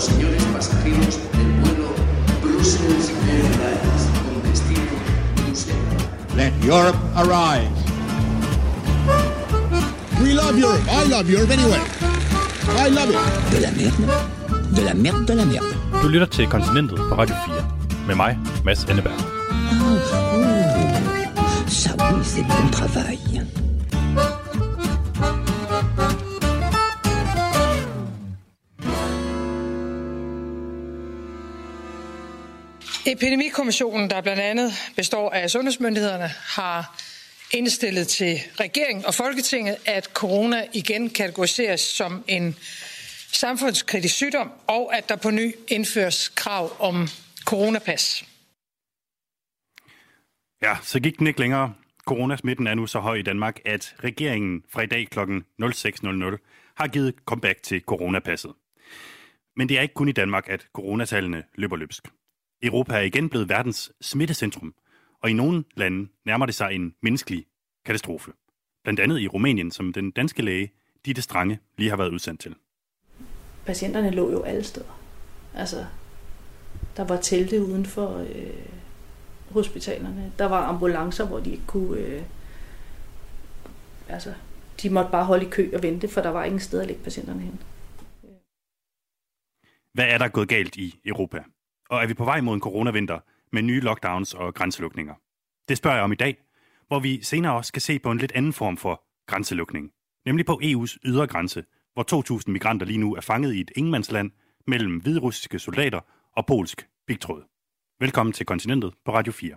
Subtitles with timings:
[0.00, 1.88] los señores pasajeros del vuelo
[2.42, 4.96] Brussels Airlines con destino
[5.36, 6.36] Bruselas.
[6.36, 7.68] Let Europe arise.
[10.22, 10.80] We love Europe.
[10.88, 11.80] I love Europe anyway.
[12.78, 13.18] I love it.
[13.50, 14.06] De la merde.
[14.70, 15.76] De la merde, de la merde.
[16.02, 17.56] Du lytter til Kontinentet på Radio 4.
[18.06, 19.20] Med mig, Mads Enneberg.
[21.68, 23.18] Ça oui, c'est bon travail.
[33.12, 37.00] Epidemikommissionen, der blandt andet består af sundhedsmyndighederne, har
[37.54, 42.56] indstillet til regeringen og Folketinget, at corona igen kategoriseres som en
[43.32, 47.08] samfundskritisk sygdom, og at der på ny indføres krav om
[47.46, 48.24] coronapas.
[50.62, 51.74] Ja, så gik den ikke længere.
[52.04, 55.18] Coronasmitten er nu så høj i Danmark, at regeringen fra i dag kl.
[55.18, 58.52] 06.00 har givet comeback til coronapasset.
[59.56, 62.02] Men det er ikke kun i Danmark, at coronatallene løber løbsk.
[62.62, 64.74] Europa er igen blevet verdens smittecentrum,
[65.22, 67.46] og i nogle lande nærmer det sig en menneskelig
[67.84, 68.32] katastrofe.
[68.82, 70.72] Blandt andet i Rumænien, som den danske læge
[71.06, 72.54] Ditte Strange lige har været udsendt til.
[73.66, 75.00] patienterne lå jo alle steder.
[75.54, 75.86] Altså,
[76.96, 78.66] der var telte uden for øh,
[79.50, 80.32] hospitalerne.
[80.38, 81.98] Der var ambulancer, hvor de ikke kunne...
[81.98, 82.22] Øh,
[84.08, 84.34] altså,
[84.82, 87.02] de måtte bare holde i kø og vente, for der var ingen sted at lægge
[87.02, 87.62] patienterne hen.
[89.92, 91.42] Hvad er der gået galt i Europa?
[91.90, 93.18] Og er vi på vej mod en coronavinter
[93.52, 95.14] med nye lockdowns og grænselukninger?
[95.68, 96.36] Det spørger jeg om i dag,
[96.88, 99.90] hvor vi senere også skal se på en lidt anden form for grænselukning.
[100.26, 104.30] Nemlig på EU's ydre grænse, hvor 2.000 migranter lige nu er fanget i et ingenmandsland
[104.66, 106.00] mellem hviderussiske soldater
[106.36, 107.42] og polsk pigtråd.
[108.00, 109.56] Velkommen til Kontinentet på Radio 4.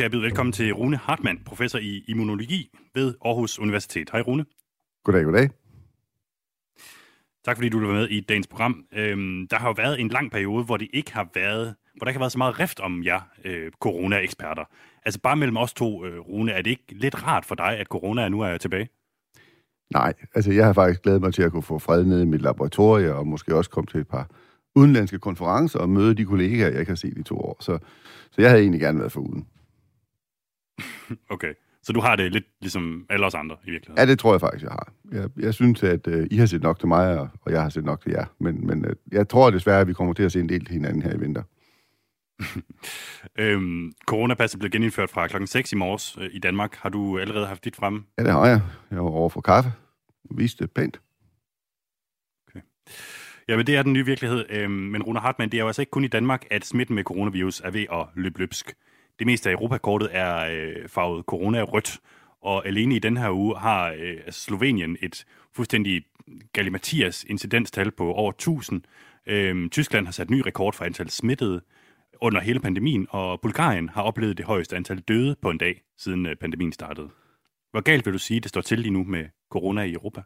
[0.00, 4.10] kan jeg byde velkommen til Rune Hartmann, professor i immunologi ved Aarhus Universitet.
[4.10, 4.44] Hej Rune.
[5.04, 5.50] Goddag, goddag.
[7.44, 8.84] Tak fordi du være med i dagens program.
[8.92, 12.08] Øhm, der har jo været en lang periode, hvor det ikke har været, hvor der
[12.08, 14.64] ikke har været så meget rift om jer øh, corona-eksperter.
[15.04, 17.86] Altså bare mellem os to, øh, Rune, er det ikke lidt rart for dig, at
[17.86, 18.88] corona nu er tilbage?
[19.92, 22.42] Nej, altså jeg har faktisk glædet mig til at kunne få fred ned i mit
[22.42, 24.30] laboratorie, og måske også komme til et par
[24.74, 27.56] udenlandske konferencer og møde de kollegaer, jeg har set i to år.
[27.60, 27.78] Så,
[28.30, 29.46] så jeg havde egentlig gerne været foruden.
[31.34, 33.98] Okay, så du har det lidt ligesom alle os andre i virkeligheden?
[33.98, 34.92] Ja, det tror jeg faktisk, jeg har.
[35.12, 37.68] Jeg, jeg synes, at øh, I har set nok til mig, og, og jeg har
[37.68, 38.24] set nok til jer.
[38.38, 40.72] Men, men øh, jeg tror desværre, at vi kommer til at se en del til
[40.72, 41.42] hinanden her i vinter.
[43.38, 46.74] øhm, coronapasset blev genindført fra klokken 6 i morges øh, i Danmark.
[46.74, 48.04] Har du allerede haft dit fremme?
[48.18, 48.60] Ja, det har jeg.
[48.90, 49.72] Jeg var over for kaffe.
[50.30, 51.00] Viste det pænt.
[53.48, 54.44] Ja, men det er den nye virkelighed.
[54.50, 57.04] Øhm, men Rune Hartmann, det er jo altså ikke kun i Danmark, at smitten med
[57.04, 58.74] coronavirus er ved at løbe løbsk.
[59.18, 61.98] Det meste af Europakortet er øh, farvet corona-rødt,
[62.42, 65.24] og alene i den her uge har øh, Slovenien et
[65.56, 66.02] fuldstændig
[66.52, 68.82] galimatias incidenstal på over 1000.
[69.26, 71.60] Øhm, Tyskland har sat ny rekord for antal smittede
[72.20, 76.26] under hele pandemien, og Bulgarien har oplevet det højeste antal døde på en dag, siden
[76.26, 77.08] øh, pandemien startede.
[77.70, 80.22] Hvor galt vil du sige, det står til lige nu med corona i Europa?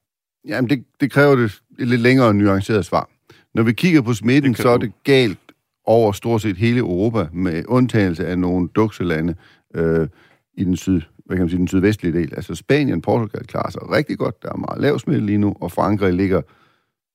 [0.49, 3.11] Jamen, det, det kræver det et lidt længere nuanceret svar.
[3.55, 5.39] Når vi kigger på smitten, så er det galt
[5.85, 9.35] over stort set hele Europa, med undtagelse af nogle dukselande
[9.75, 10.09] øh,
[10.55, 12.33] i den, syd, hvad kan man sige, den sydvestlige del.
[12.37, 14.43] Altså Spanien og Portugal klarer sig rigtig godt.
[14.43, 16.43] Der er meget lav smitte lige nu, og Frankrig ligger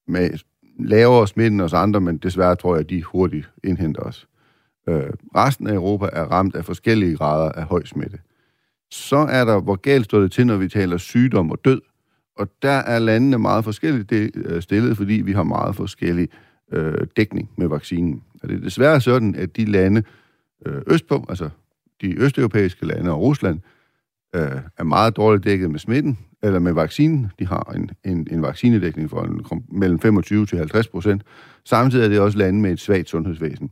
[0.08, 0.30] med
[0.80, 4.28] lavere smitte end os andre, men desværre tror jeg, at de hurtigt indhenter os.
[4.90, 8.18] Øh, resten af Europa er ramt af forskellige grader af høj smitte.
[8.92, 11.82] Så er der, hvor galt står det til, når vi taler sygdom og død.
[12.38, 16.30] Og der er landene meget forskelligt øh, stillet, fordi vi har meget forskellig
[16.72, 18.24] øh, dækning med vaccinen.
[18.44, 20.04] Og det er desværre sådan, at de lande
[20.66, 21.50] øh, østpå, altså
[22.02, 23.60] de østeuropæiske lande og Rusland,
[24.36, 27.32] øh, er meget dårligt dækket med smitten, eller med vaccinen.
[27.40, 31.24] De har en, en, en vaccinedækning for en, mellem 25 til 50 procent.
[31.66, 33.70] Samtidig er det også lande med et svagt sundhedsvæsen.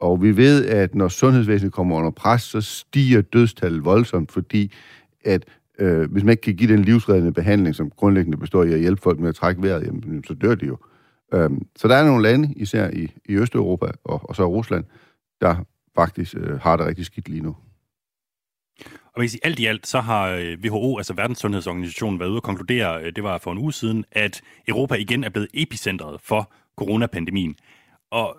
[0.00, 4.72] Og vi ved, at når sundhedsvæsenet kommer under pres, så stiger dødstallet voldsomt, fordi
[5.24, 5.44] at
[5.78, 9.02] øh, hvis man ikke kan give den livsreddende behandling, som grundlæggende består i at hjælpe
[9.02, 10.78] folk med at trække vejret, jamen, så dør de jo.
[11.32, 14.84] Øhm, så der er nogle lande, især i, i Østeuropa og, og så Rusland,
[15.40, 15.56] der
[15.94, 17.56] faktisk øh, har det rigtig skidt lige nu.
[18.84, 22.38] Og man kan sige, alt i alt, så har øh, WHO, altså Verdenssundhedsorganisationen, været ude
[22.38, 26.20] og konkludere, øh, det var for en uge siden, at Europa igen er blevet epicentret
[26.20, 27.56] for coronapandemien.
[28.10, 28.36] Og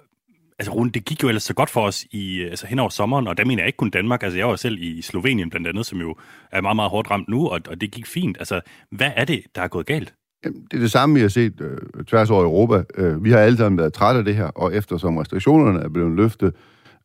[0.59, 2.89] altså Rune, det gik jo ellers så godt for os i, øh, altså hen over
[2.89, 5.67] sommeren, og der mener jeg ikke kun Danmark, altså jeg var selv i Slovenien blandt
[5.67, 6.15] andet, som jo
[6.51, 8.37] er meget, meget hårdt ramt nu, og, og det gik fint.
[8.39, 8.61] Altså,
[8.91, 10.13] hvad er det, der er gået galt?
[10.43, 12.83] Det er det samme, vi har set øh, tværs over Europa.
[12.97, 16.11] Øh, vi har alle sammen været trætte af det her, og eftersom restriktionerne er blevet
[16.11, 16.53] løftet,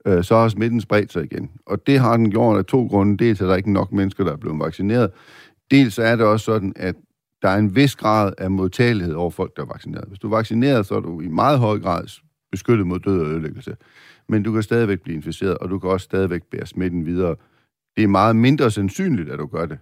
[0.06, 1.50] øh, så har smitten spredt sig igen.
[1.67, 3.25] Og det har den gjort af to grunde.
[3.25, 5.11] Dels er der ikke nok mennesker, der er blevet vaccineret.
[5.71, 6.94] Dels er det også sådan, at
[7.43, 10.05] der er en vis grad af modtagelighed over folk, der er vaccineret.
[10.09, 13.27] Hvis du er vaccineret, så er du i meget høj grad beskyttet mod død og
[13.27, 13.77] ødelæggelse.
[14.29, 17.37] Men du kan stadigvæk blive inficeret, og du kan også stadigvæk bære smitten videre.
[17.97, 19.79] Det er meget mindre sandsynligt, at du gør det,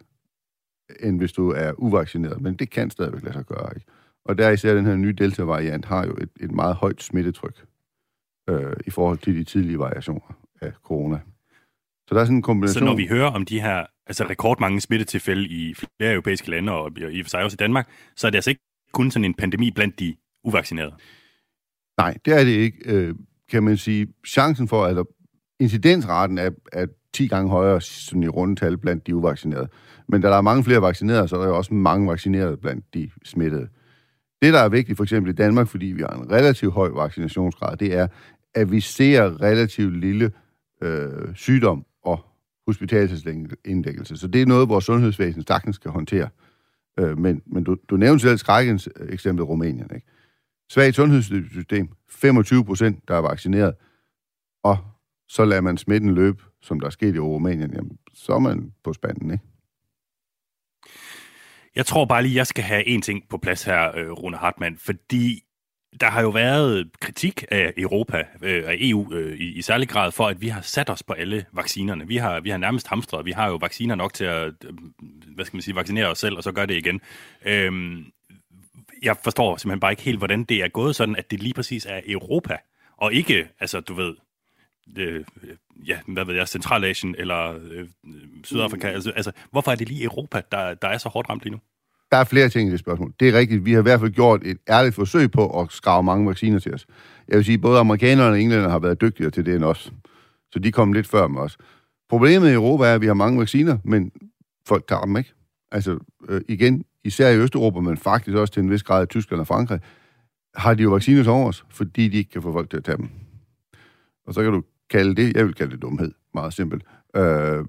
[1.01, 2.41] end hvis du er uvaccineret.
[2.41, 3.87] Men det kan stadigvæk lade sig gøre, ikke?
[4.25, 7.65] Og der især den her nye Delta-variant har jo et, et meget højt smittetryk
[8.49, 11.21] øh, i forhold til de tidlige variationer af corona.
[12.09, 12.81] Så der er sådan en kombination.
[12.81, 16.99] Så når vi hører om de her altså rekordmange smittetilfælde i flere europæiske lande, og
[16.99, 19.35] i og for sig også i Danmark, så er det altså ikke kun sådan en
[19.35, 20.95] pandemi blandt de uvaccinerede.
[21.99, 22.79] Nej, det er det ikke.
[22.85, 23.15] Øh,
[23.51, 25.07] kan man sige, chancen for, at
[25.61, 29.69] incidensraten er, er 10 gange højere sådan i rundetal blandt de uvaccinerede.
[30.09, 32.95] Men da der er mange flere vaccinerede, så er der jo også mange vaccinerede blandt
[32.95, 33.69] de smittede.
[34.43, 37.77] Det, der er vigtigt for eksempel i Danmark, fordi vi har en relativt høj vaccinationsgrad,
[37.77, 38.07] det er,
[38.55, 40.33] at vi ser relativt lille
[40.83, 42.21] øh, sygdom og
[42.67, 44.17] hospitalsindlæggelse.
[44.17, 46.29] Så det er noget, vores sundhedsvæsen sagtens skal håndtere.
[47.01, 49.91] Øh, men men du, du nævnte selv skrækkens eksempel Rumænien.
[49.95, 50.07] Ikke?
[50.71, 53.75] Svagt sundhedssystem, 25 procent, der er vaccineret,
[54.63, 54.79] og
[55.29, 58.73] så lader man smitten løbe, som der er sket i Rumænien, jamen, så er man
[58.85, 59.45] på spanden, ikke?
[61.75, 64.79] Jeg tror bare lige, jeg skal have en ting på plads her, øh, Rune Hartmann,
[64.79, 65.45] fordi
[66.01, 70.13] der har jo været kritik af Europa, øh, af EU øh, i, i særlig grad,
[70.13, 72.09] for at vi har sat os på alle vaccinerne.
[72.09, 73.27] Vi har, vi har nærmest hamstret.
[73.27, 74.75] Vi har jo vacciner nok til at, øh,
[75.35, 77.01] hvad skal man sige, vaccinere os selv, og så gør det igen.
[77.45, 78.05] Øhm,
[79.03, 81.87] jeg forstår simpelthen bare ikke helt, hvordan det er gået sådan, at det lige præcis
[81.87, 82.57] er Europa,
[82.97, 84.15] og ikke, altså du ved,
[84.97, 85.25] øh,
[85.87, 87.89] ja, hvad ved jeg, Centralasien eller øh,
[88.45, 88.89] Sydafrika.
[88.89, 91.59] Altså, altså, hvorfor er det lige Europa, der, der er så hårdt ramt lige nu?
[92.11, 93.13] Der er flere ting i det spørgsmål.
[93.21, 93.65] Det er rigtigt.
[93.65, 96.75] Vi har i hvert fald gjort et ærligt forsøg på at skrave mange vacciner til
[96.75, 96.87] os.
[97.29, 99.93] Jeg vil sige, både amerikanerne og englænder har været dygtigere til det end os.
[100.53, 101.59] Så de kom lidt før med os.
[102.09, 104.13] Problemet i Europa er, at vi har mange vacciner, men
[104.69, 105.33] folk tager dem ikke.
[105.73, 105.99] Altså,
[106.29, 109.47] øh, igen, især i Østeuropa, men faktisk også til en vis grad i Tyskland og
[109.47, 109.81] Frankrig,
[110.55, 112.99] har de jo vacciner til os, fordi de ikke kan få folk til at tage
[112.99, 113.09] dem.
[114.27, 116.85] Og så kan du kalde det, jeg vil kalde det dumhed, meget simpelt.
[117.17, 117.65] Øh,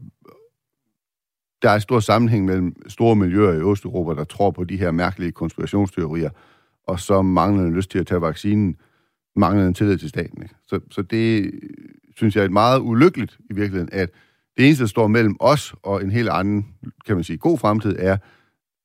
[1.62, 4.92] der er en stor sammenhæng mellem store miljøer i Østeuropa, der tror på de her
[4.92, 6.30] mærkelige konspirationsteorier,
[6.88, 8.76] og så mangler lyst til at tage vaccinen,
[9.36, 10.42] mangler en tillid til staten.
[10.44, 10.56] Ikke?
[10.68, 11.52] Så, så det
[12.16, 14.10] synes jeg er meget ulykkeligt i virkeligheden, at
[14.58, 16.68] det eneste, der står mellem os og en helt anden,
[17.06, 18.18] kan man sige, god fremtid, er,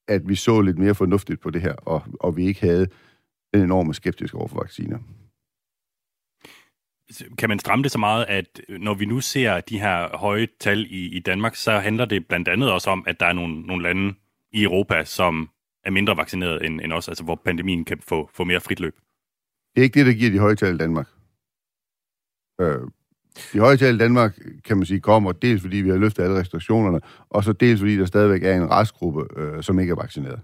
[0.09, 2.87] at vi så lidt mere fornuftigt på det her, og, og vi ikke havde
[3.55, 4.99] den enorme skeptisk over for vacciner
[7.39, 10.49] kan man stramme det så meget, at øh, når vi nu ser de her høje
[10.61, 13.61] tal i, i Danmark, så handler det blandt andet også om, at der er nogle,
[13.61, 14.15] nogle lande
[14.53, 15.51] i Europa, som
[15.85, 18.97] er mindre vaccineret end, end os, altså hvor pandemien kan få, få mere frit løb?
[19.75, 21.09] Det er ikke det, der giver de høje tal i Danmark.
[22.61, 22.81] Øh,
[23.53, 26.39] de høje tal i Danmark, kan man sige, kommer dels fordi vi har løftet alle
[26.39, 30.41] restriktionerne, og så dels fordi der stadigvæk er en restgruppe, øh, som ikke er vaccineret.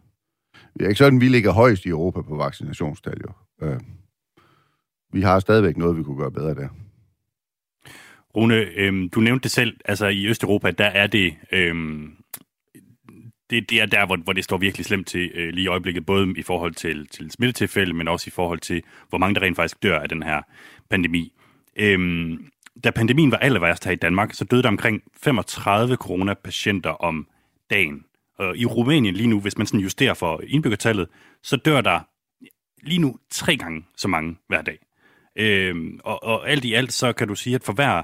[0.75, 3.33] Det er ikke sådan, vi ligger højst i Europa på vaccinationstal, jo.
[3.67, 3.81] Øh,
[5.13, 6.69] vi har stadigvæk noget, vi kunne gøre bedre der.
[8.37, 12.17] Rune, øhm, du nævnte det selv, altså i Østeuropa, der er det, øhm,
[13.51, 16.07] det, det er der, hvor, hvor det står virkelig slemt til øh, lige i øjeblikket,
[16.07, 19.57] både i forhold til, til smittetilfælde, men også i forhold til, hvor mange der rent
[19.57, 20.43] faktisk dør af den her
[20.91, 21.33] pandemi.
[21.77, 22.49] Øhm,
[22.85, 27.27] da pandemien var aller værst her i Danmark, så døde der omkring 35 coronapatienter om
[27.71, 28.05] dagen.
[28.39, 31.09] Og i Rumænien lige nu, hvis man sådan justerer for indbyggertallet,
[31.43, 32.01] så dør der
[32.83, 34.79] lige nu tre gange så mange hver dag.
[35.37, 38.03] Øhm, og, og alt i alt, så kan du sige, at for hver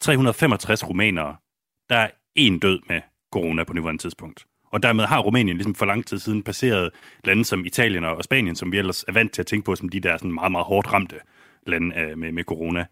[0.00, 1.36] 365 rumænere,
[1.90, 3.00] der er en død med
[3.32, 4.46] corona på nuværende tidspunkt.
[4.72, 6.90] Og dermed har Rumænien ligesom for lang tid siden passeret
[7.24, 9.88] lande som Italien og Spanien, som vi ellers er vant til at tænke på som
[9.88, 11.16] de der sådan meget, meget hårdt ramte
[11.66, 12.86] lande øh, med, med corona.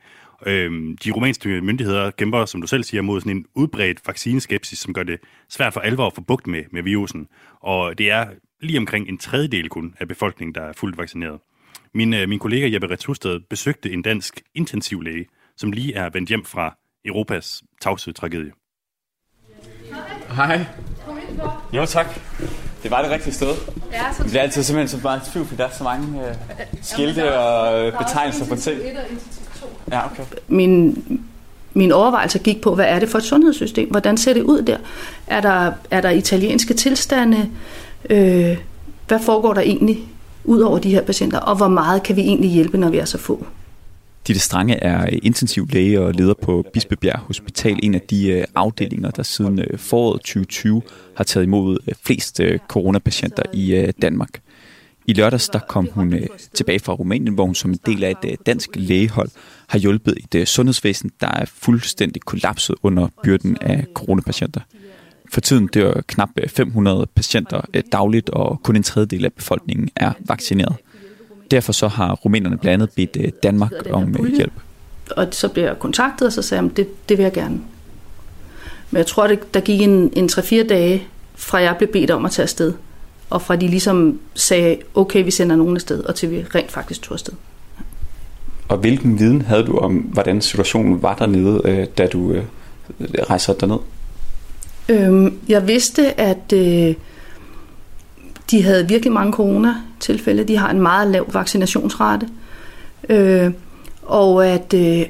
[0.46, 4.94] Øhm, de rumænske myndigheder kæmper, som du selv siger, mod sådan en udbredt vaccineskepsis, som
[4.94, 7.28] gør det svært for alvor at få bugt med, med virusen.
[7.60, 8.26] Og det er
[8.60, 11.40] lige omkring en tredjedel kun af befolkningen, der er fuldt vaccineret.
[11.94, 16.44] Min, øh, min kollega Jeppe Retsusted besøgte en dansk intensivlæge, som lige er vendt hjem
[16.44, 18.52] fra Europas tavsede tragedie.
[20.36, 20.64] Hej.
[21.72, 22.06] Jo, tak.
[22.82, 23.54] Det var det rigtige sted.
[23.92, 26.34] Ja, så det bliver altid simpelthen så meget tvivl, fordi der er så mange øh,
[26.82, 28.80] skilte og øh, betegnelser på ting.
[29.90, 30.22] Ja, okay.
[30.48, 31.04] Min,
[31.74, 33.90] min overvejelse gik på, hvad er det for et sundhedssystem?
[33.90, 34.78] Hvordan ser det ud der?
[35.26, 37.50] Er der, er der italienske tilstande?
[38.10, 38.58] Øh,
[39.08, 40.08] hvad foregår der egentlig
[40.44, 41.38] ud over de her patienter?
[41.38, 43.46] Og hvor meget kan vi egentlig hjælpe, når vi er så få?
[44.26, 49.10] Ditte Strange er intensiv læge og leder på Bispebjerg Hospital, en af de øh, afdelinger,
[49.10, 50.82] der siden øh, foråret 2020
[51.16, 54.40] har taget imod øh, flest coronapatienter i Danmark.
[55.06, 56.14] I lørdags der kom hun
[56.54, 59.28] tilbage fra Rumænien, hvor hun som en del af et dansk lægehold
[59.68, 64.60] har hjulpet et sundhedsvæsen, der er fuldstændig kollapset under byrden af coronapatienter.
[65.28, 67.60] For tiden dør knap 500 patienter
[67.92, 70.76] dagligt, og kun en tredjedel af befolkningen er vaccineret.
[71.50, 74.52] Derfor så har rumænerne blandt andet bedt Danmark om hjælp.
[75.10, 77.60] Og så bliver jeg kontaktet, og så sagde jeg, det, det vil jeg gerne.
[78.90, 81.02] Men jeg tror, det, der gik en, en 3-4 dage,
[81.34, 82.72] fra jeg blev bedt om at tage afsted
[83.34, 87.02] og fra de ligesom sagde, okay, vi sender nogen afsted, og til vi rent faktisk
[87.02, 87.32] tog afsted.
[88.68, 92.44] Og hvilken viden havde du om, hvordan situationen var dernede, øh, da du øh,
[93.00, 93.78] rejste derned?
[94.88, 96.94] Øhm, jeg vidste, at øh,
[98.50, 100.44] de havde virkelig mange corona-tilfælde.
[100.44, 102.28] De har en meget lav vaccinationsrate.
[103.08, 103.52] Øh,
[104.02, 105.06] og at øh,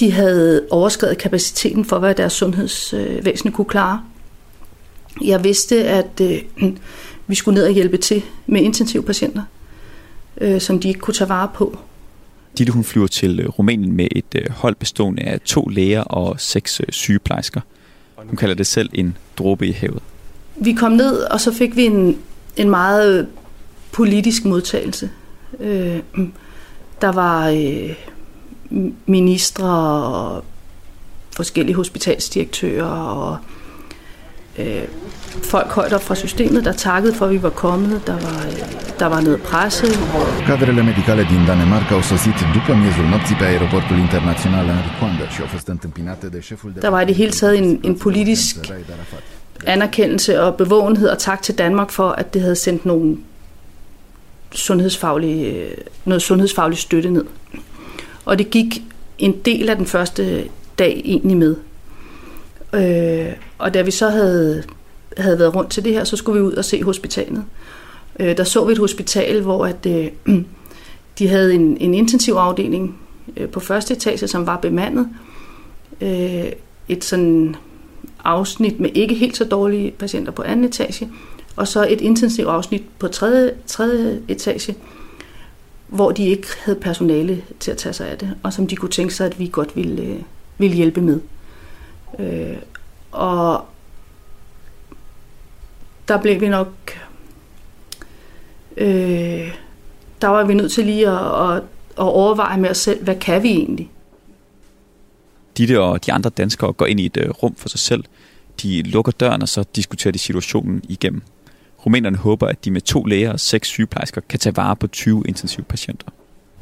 [0.00, 4.00] de havde overskrevet kapaciteten for, hvad deres sundhedsvæsen kunne klare.
[5.24, 6.42] Jeg vidste, at øh,
[7.26, 9.42] vi skulle ned og hjælpe til med intensivpatienter,
[10.40, 11.78] øh, som de ikke kunne tage vare på.
[12.58, 16.40] Ditte hun flyver til øh, Rumænien med et øh, hold bestående af to læger og
[16.40, 17.60] seks øh, sygeplejersker.
[18.26, 20.02] Hun kalder det selv en dråbe i havet.
[20.56, 22.18] Vi kom ned, og så fik vi en,
[22.56, 23.28] en meget
[23.92, 25.10] politisk modtagelse.
[25.60, 25.98] Øh,
[27.00, 27.94] der var øh,
[29.06, 29.68] ministre
[30.04, 30.44] og
[31.36, 33.38] forskellige hospitalsdirektører og
[34.58, 34.82] øh,
[35.42, 38.06] folk højt op fra systemet, der takkede for, at vi var kommet.
[38.06, 38.46] Der var,
[38.98, 39.86] der var noget presse.
[40.46, 45.40] Cadrele medicale din Danemarca au sosit după miezul nopții pe aeroportul internațional Henry Konder și
[45.40, 46.80] au fost întâmpinate de șeful de...
[46.80, 48.56] Der var i det hele taget en, en politisk
[49.66, 53.16] anerkendelse og bevågenhed, og tak til Danmark for, at det havde sendt nogle
[54.52, 55.66] sundhedsfaglige,
[56.04, 57.24] noget sundhedsfaglig støtte ned.
[58.24, 58.82] Og det gik
[59.18, 60.44] en del af den første
[60.78, 61.56] dag egentlig med.
[62.72, 64.62] Øh, og da vi så havde
[65.16, 67.44] havde været rundt til det her, så skulle vi ud og se hospitalet.
[68.20, 70.08] Øh, der så vi et hospital, hvor at, øh,
[71.18, 72.98] de havde en, en intensivafdeling
[73.36, 75.08] øh, på første etage, som var bemandet.
[76.00, 76.52] Øh,
[76.88, 77.56] et sådan
[78.24, 81.10] afsnit med ikke helt så dårlige patienter på anden etage,
[81.56, 84.76] og så et intensivt afsnit på tredje, tredje etage,
[85.88, 88.90] hvor de ikke havde personale til at tage sig af det, og som de kunne
[88.90, 90.16] tænke sig, at vi godt ville, øh,
[90.58, 91.20] ville hjælpe med.
[92.18, 92.56] Øh,
[93.12, 93.64] og
[96.08, 96.68] der blev vi nok...
[98.76, 99.54] Øh,
[100.20, 101.62] der var vi nødt til lige at, at, at
[101.96, 103.90] overveje med os selv, hvad kan vi egentlig?
[105.58, 108.04] Ditte og de andre danskere går ind i et uh, rum for sig selv.
[108.62, 111.22] De lukker døren, og så diskuterer de situationen igennem.
[111.86, 115.24] Rumænerne håber, at de med to læger og seks sygeplejersker kan tage vare på 20
[115.28, 116.06] intensivpatienter.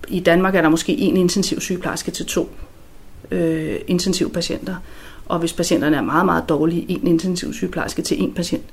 [0.08, 2.50] I Danmark er der måske en intensiv sygeplejerske til to
[3.30, 4.76] øh, intensivpatienter.
[5.26, 8.64] Og hvis patienterne er meget, meget dårlige, en intensiv sygeplejerske til en patient.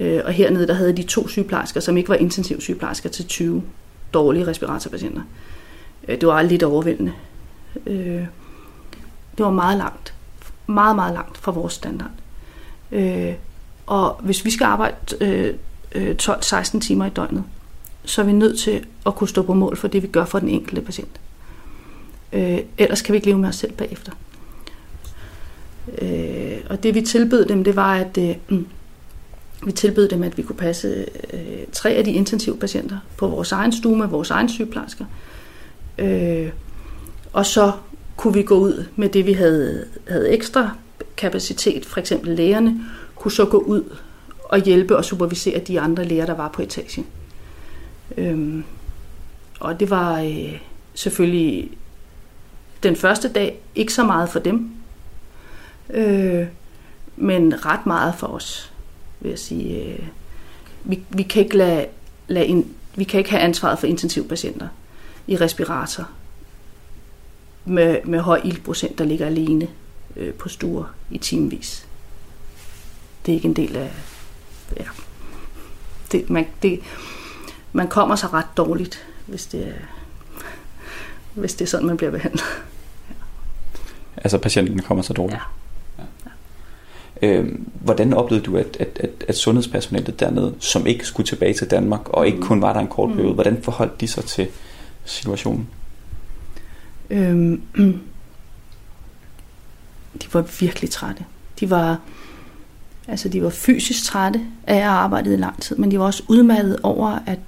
[0.00, 3.62] Øh, og hernede der havde de to sygeplejersker, som ikke var intensiv sygeplejersker til 20
[4.14, 5.22] dårlige respiratorpatienter.
[6.08, 7.12] Øh, det var lidt overvældende.
[7.86, 8.26] Øh,
[9.36, 10.14] det var meget langt.
[10.66, 12.10] Meget, meget langt fra vores standard.
[12.92, 13.32] Øh,
[13.86, 15.54] og hvis vi skal arbejde øh,
[15.92, 17.44] øh, 12-16 timer i døgnet,
[18.04, 20.38] så er vi nødt til at kunne stå på mål for det, vi gør for
[20.38, 21.20] den enkelte patient.
[22.78, 24.12] ellers kan vi ikke leve med os selv bagefter.
[26.70, 28.18] og det vi tilbød dem, det var, at
[29.64, 33.52] vi tilbød dem, at vi kunne passe øh, tre af de intensive patienter på vores
[33.52, 35.04] egen stue med vores egen sygeplejersker.
[35.98, 36.50] Øh,
[37.32, 37.72] og så
[38.16, 40.70] kunne vi gå ud med det, vi havde, havde ekstra
[41.16, 42.80] kapacitet, for eksempel lægerne,
[43.14, 43.96] kunne så gå ud
[44.44, 47.06] og hjælpe og supervisere de andre læger, der var på etagen.
[48.16, 48.64] Øhm,
[49.60, 50.60] og det var øh,
[50.94, 51.70] selvfølgelig
[52.82, 54.70] den første dag ikke så meget for dem,
[55.90, 56.46] øh,
[57.16, 58.72] men ret meget for os
[59.20, 59.84] vil jeg sige.
[59.84, 60.06] Øh,
[60.84, 61.86] vi, vi, kan ikke lade,
[62.28, 64.68] lade in, vi kan ikke have ansvaret for intensivpatienter
[65.26, 66.08] i respirator
[67.64, 69.68] med, med høj ildprocent, der ligger alene
[70.16, 71.86] øh, på stuer i timevis.
[73.26, 73.92] Det er ikke en del af...
[74.76, 74.84] Ja,
[76.12, 76.80] det, man, det,
[77.72, 79.72] man kommer sig ret dårligt, hvis det er,
[81.34, 82.44] hvis det er sådan, man bliver behandlet.
[83.08, 83.14] Ja.
[84.16, 85.38] Altså patienten kommer så dårligt?
[85.38, 85.42] Ja.
[87.22, 87.46] Øh,
[87.80, 92.08] hvordan oplevede du, at, at, at, at sundhedspersonalet dernede, som ikke skulle tilbage til Danmark,
[92.08, 92.44] og ikke mm.
[92.44, 93.34] kun var der en kort periode, mm.
[93.34, 94.46] hvordan forholdt de sig til
[95.04, 95.68] situationen?
[97.10, 97.62] Øhm,
[100.22, 101.24] de var virkelig trætte.
[101.60, 102.00] De var,
[103.08, 106.04] altså de var fysisk trætte af at have arbejdet i lang tid, men de var
[106.04, 107.38] også udmattet over, at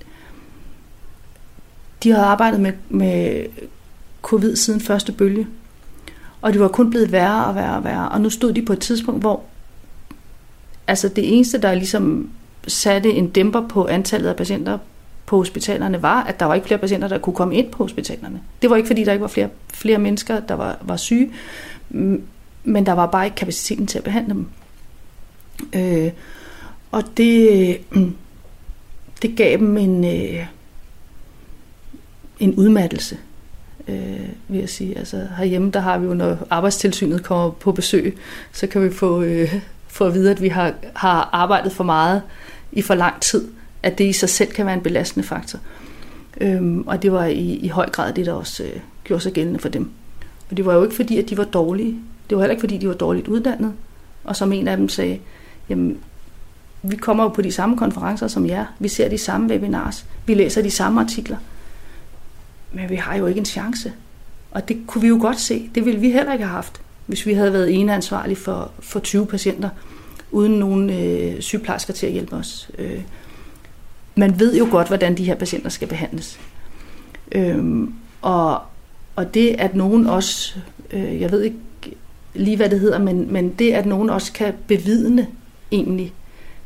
[2.02, 3.46] de havde arbejdet med, med
[4.22, 5.46] covid siden første bølge.
[6.42, 8.08] Og det var kun blevet værre og værre og værre.
[8.08, 9.42] Og nu stod de på et tidspunkt, hvor
[10.86, 12.30] altså det eneste, der ligesom
[12.66, 14.78] satte en dæmper på antallet af patienter
[15.26, 18.40] på hospitalerne var, at der var ikke flere patienter, der kunne komme ind på hospitalerne.
[18.62, 21.32] Det var ikke, fordi der ikke var flere, flere mennesker, der var, var syge,
[22.64, 24.46] men der var bare ikke kapaciteten til at behandle dem.
[25.72, 26.12] Øh,
[26.90, 27.80] og det,
[29.22, 30.46] det gav dem en, øh,
[32.40, 33.16] en udmattelse,
[33.88, 34.98] øh, vil jeg sige.
[34.98, 38.18] Altså herhjemme, der har vi jo, når arbejdstilsynet kommer på besøg,
[38.52, 39.54] så kan vi få, øh,
[39.90, 42.22] få at vide, at vi har, har arbejdet for meget
[42.72, 43.48] i for lang tid,
[43.82, 45.58] at det i sig selv kan være en belastende faktor.
[46.40, 49.58] Øhm, og det var i, i høj grad det, der også øh, gjorde sig gældende
[49.58, 49.90] for dem.
[50.50, 51.98] Og det var jo ikke fordi, at de var dårlige.
[52.30, 53.72] Det var heller ikke fordi, de var dårligt uddannet.
[54.24, 55.18] Og som en af dem sagde,
[55.68, 55.98] jamen,
[56.82, 58.64] vi kommer jo på de samme konferencer som jer.
[58.78, 60.06] Vi ser de samme webinars.
[60.26, 61.36] Vi læser de samme artikler.
[62.72, 63.92] Men vi har jo ikke en chance.
[64.50, 65.70] Og det kunne vi jo godt se.
[65.74, 66.80] Det ville vi heller ikke have haft,
[67.10, 69.68] hvis vi havde været ene ansvarlige for, for 20 patienter,
[70.30, 72.70] uden nogen øh, sygeplejersker til at hjælpe os.
[72.78, 73.02] Øh,
[74.14, 76.40] man ved jo godt, hvordan de her patienter skal behandles.
[77.32, 77.88] Øh,
[78.22, 78.62] og,
[79.16, 80.58] og det, at nogen også,
[80.90, 81.56] øh, jeg ved ikke
[82.34, 85.26] lige, hvad det hedder, men, men det, at nogen også kan bevidne
[85.72, 86.12] egentlig,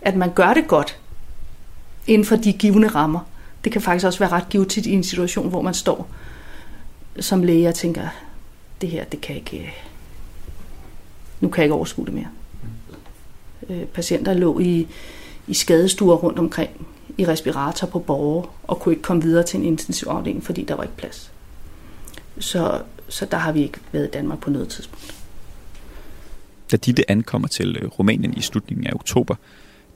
[0.01, 0.99] at man gør det godt
[2.07, 3.21] inden for de givende rammer,
[3.65, 6.09] det kan faktisk også være ret givetigt i en situation, hvor man står
[7.21, 8.09] som læge og tænker,
[8.81, 9.94] det her, det kan ikke, øh,
[11.45, 12.29] nu kan jeg ikke overskue det mere.
[13.71, 14.87] Øh, patienter lå i,
[15.47, 16.71] i skadestuer rundt omkring
[17.19, 20.83] i respirator på borgere, og kunne ikke komme videre til en intensivafdeling, fordi der var
[20.83, 21.33] ikke plads.
[22.39, 25.15] Så, så der har vi ikke været i Danmark på noget tidspunkt.
[26.71, 29.35] Da Ditte ankommer til øh, Rumænien i slutningen af oktober,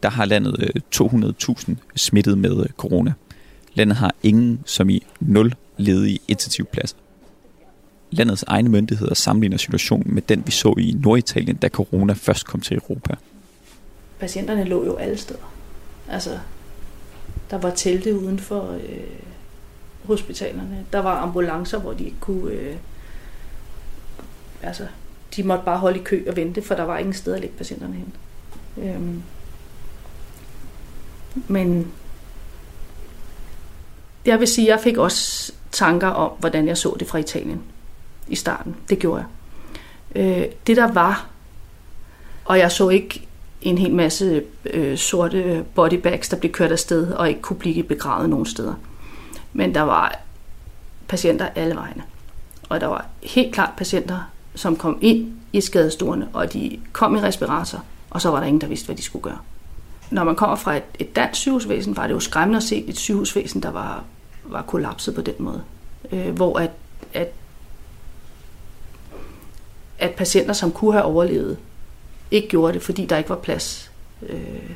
[0.03, 3.13] der har landet øh, 200.000 smittet med øh, corona.
[3.75, 6.97] Landet har ingen, som i nul ledige intensivpladser.
[8.11, 12.61] Landets egne myndigheder sammenligner situationen med den, vi så i Norditalien, da corona først kom
[12.61, 13.15] til Europa.
[14.19, 15.53] Patienterne lå jo alle steder.
[16.09, 16.39] Altså,
[17.51, 19.01] der var telte uden for øh,
[20.05, 20.85] hospitalerne.
[20.93, 22.53] Der var ambulancer, hvor de ikke kunne...
[22.53, 22.77] Øh,
[24.63, 24.87] altså,
[25.37, 27.57] de måtte bare holde i kø og vente, for der var ingen sted at lægge
[27.57, 28.13] patienterne hen.
[28.77, 29.23] Øhm,
[31.49, 31.93] men
[34.27, 37.63] jeg vil sige, jeg fik også tanker om, hvordan jeg så det fra Italien
[38.29, 38.77] i starten.
[38.89, 39.25] Det gjorde
[40.15, 40.23] jeg.
[40.23, 41.27] Øh, det der var,
[42.45, 43.29] og jeg så ikke
[43.63, 48.31] en hel masse øh, sorte bodybags, der blev kørt afsted og ikke kunne blive begravet
[48.31, 48.75] nogen steder.
[49.53, 50.21] Men der var
[51.09, 52.03] patienter alle vegne.
[52.69, 57.21] Og der var helt klart patienter, som kom ind i skadestuerne, og de kom i
[57.21, 59.39] respirator, og så var der ingen, der vidste, hvad de skulle gøre.
[60.11, 62.99] Når man kommer fra et, et dansk sygehusvæsen, var det jo skræmmende at se et
[62.99, 64.05] sygehusvæsen, der var,
[64.45, 65.63] var kollapset på den måde.
[66.13, 66.71] Øh, hvor at,
[67.15, 67.33] at,
[69.99, 71.59] at patienter, som kunne have overlevet,
[72.31, 73.91] ikke gjorde det, fordi der ikke var plads.
[74.23, 74.71] Øh,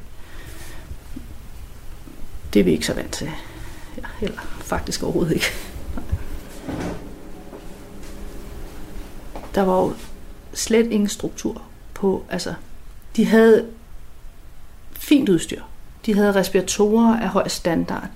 [2.53, 3.31] det er vi ikke så vant til.
[3.97, 5.47] Ja, eller faktisk overhovedet ikke.
[9.55, 9.95] Der var jo
[10.55, 11.63] slet ingen struktur
[11.95, 12.55] på, altså,
[13.17, 13.67] de havde
[14.93, 15.63] fint udstyr.
[16.07, 18.07] De havde respiratorer af høj standard.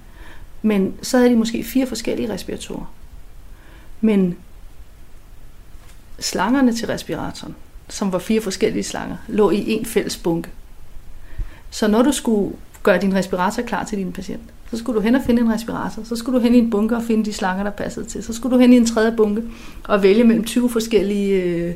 [0.63, 2.93] Men så havde de måske fire forskellige respiratorer.
[4.01, 4.37] Men
[6.19, 7.55] slangerne til respiratoren,
[7.89, 10.51] som var fire forskellige slanger, lå i en fælles bunke.
[11.71, 15.15] Så når du skulle gøre din respirator klar til din patient, så skulle du hen
[15.15, 17.65] og finde en respirator, så skulle du hen i en bunke og finde de slanger,
[17.65, 18.23] der passede til.
[18.25, 19.43] Så skulle du hen i en tredje bunke
[19.85, 21.75] og vælge mellem 20 forskellige, øh,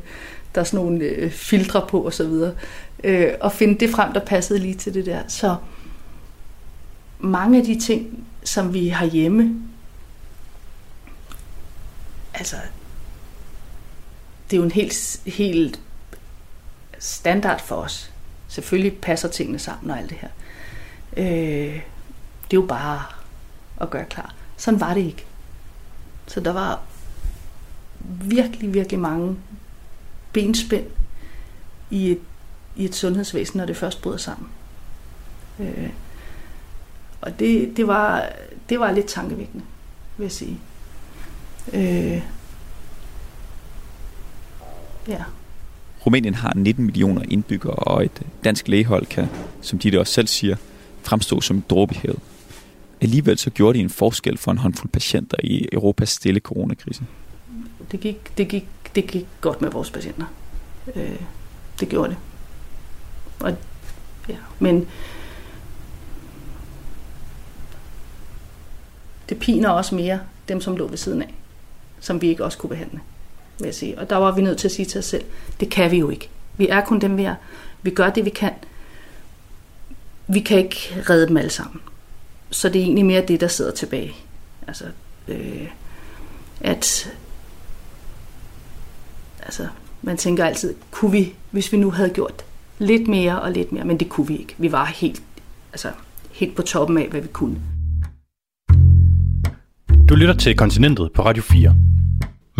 [0.55, 2.33] der er sådan nogle øh, filtre på osv.,
[3.05, 5.19] øh, og finde det frem, der passede lige til det der.
[5.29, 5.57] Så
[7.19, 9.57] mange af de ting, som vi har hjemme,
[12.35, 12.57] altså,
[14.51, 15.81] det er jo en helt, helt
[16.99, 18.13] standard for os.
[18.49, 20.29] Selvfølgelig passer tingene sammen og alt det her.
[21.17, 21.75] Øh,
[22.45, 23.03] det er jo bare
[23.81, 24.35] at gøre klar.
[24.57, 25.27] Sådan var det ikke.
[26.27, 26.81] Så der var
[28.25, 29.37] virkelig, virkelig mange
[30.33, 30.87] benspænd
[31.91, 32.21] i et,
[32.77, 34.49] i et sundhedsvæsen, når det først bryder sammen.
[35.59, 35.91] Øh,
[37.21, 38.29] og det, det, var,
[38.69, 39.65] det var lidt tankevækkende,
[40.17, 40.61] vil jeg sige.
[41.73, 42.23] Øh,
[45.11, 45.25] ja.
[46.07, 49.29] Rumænien har 19 millioner indbyggere, og et dansk lægehold kan,
[49.63, 50.57] som de det også selv siger,
[51.03, 52.21] fremstå som et dråbe i havet.
[53.01, 57.05] Alligevel så gjorde det en forskel for en håndfuld patienter i Europas stille coronakrise.
[57.93, 60.25] Det gik, det gik, det gik godt med vores patienter.
[60.97, 61.21] Øh,
[61.81, 62.17] det gjorde det.
[63.41, 63.57] Og,
[64.29, 64.89] ja, men
[69.29, 71.35] det piner også mere dem, som lå ved siden af,
[72.01, 73.01] som vi ikke også kunne behandle
[73.61, 73.99] vil jeg sige.
[73.99, 75.25] Og der var vi nødt til at sige til os selv,
[75.61, 76.29] det kan vi jo ikke.
[76.57, 77.35] Vi er kun dem, vi er.
[77.83, 78.53] Vi gør det, vi kan.
[80.27, 81.81] Vi kan ikke redde dem alle sammen.
[82.51, 84.15] så det er egentlig mere det, der sidder tilbage.
[84.67, 84.85] Altså,
[85.29, 85.69] øh,
[86.61, 87.13] at
[89.43, 89.69] altså,
[90.03, 92.45] man tænker altid, kunne vi, hvis vi nu havde gjort
[92.79, 94.55] lidt mere og lidt mere, men det kunne vi ikke.
[94.59, 95.23] Vi var helt,
[95.73, 95.91] altså,
[96.33, 97.61] helt på toppen af, hvad vi kunne.
[100.09, 101.75] Du lytter til Kontinentet på Radio 4.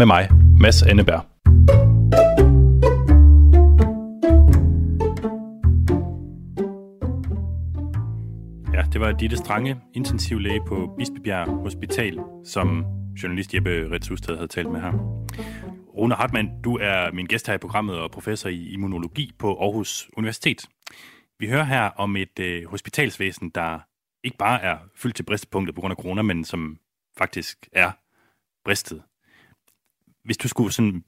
[0.01, 0.29] Med mig,
[0.61, 1.23] Mads Anneberg.
[8.75, 12.85] Ja, det var Ditte Strange, intensivlæge på Bispebjerg Hospital, som
[13.23, 14.93] journalist Jeppe Retshusted havde talt med her.
[15.97, 20.11] Rune Hartmann, du er min gæst her i programmet og professor i immunologi på Aarhus
[20.17, 20.67] Universitet.
[21.39, 23.79] Vi hører her om et øh, hospitalsvæsen, der
[24.25, 26.79] ikke bare er fyldt til bristepunktet på grund af corona, men som
[27.19, 27.91] faktisk er
[28.65, 29.03] bristet.
[30.25, 31.05] Hvis du skulle sådan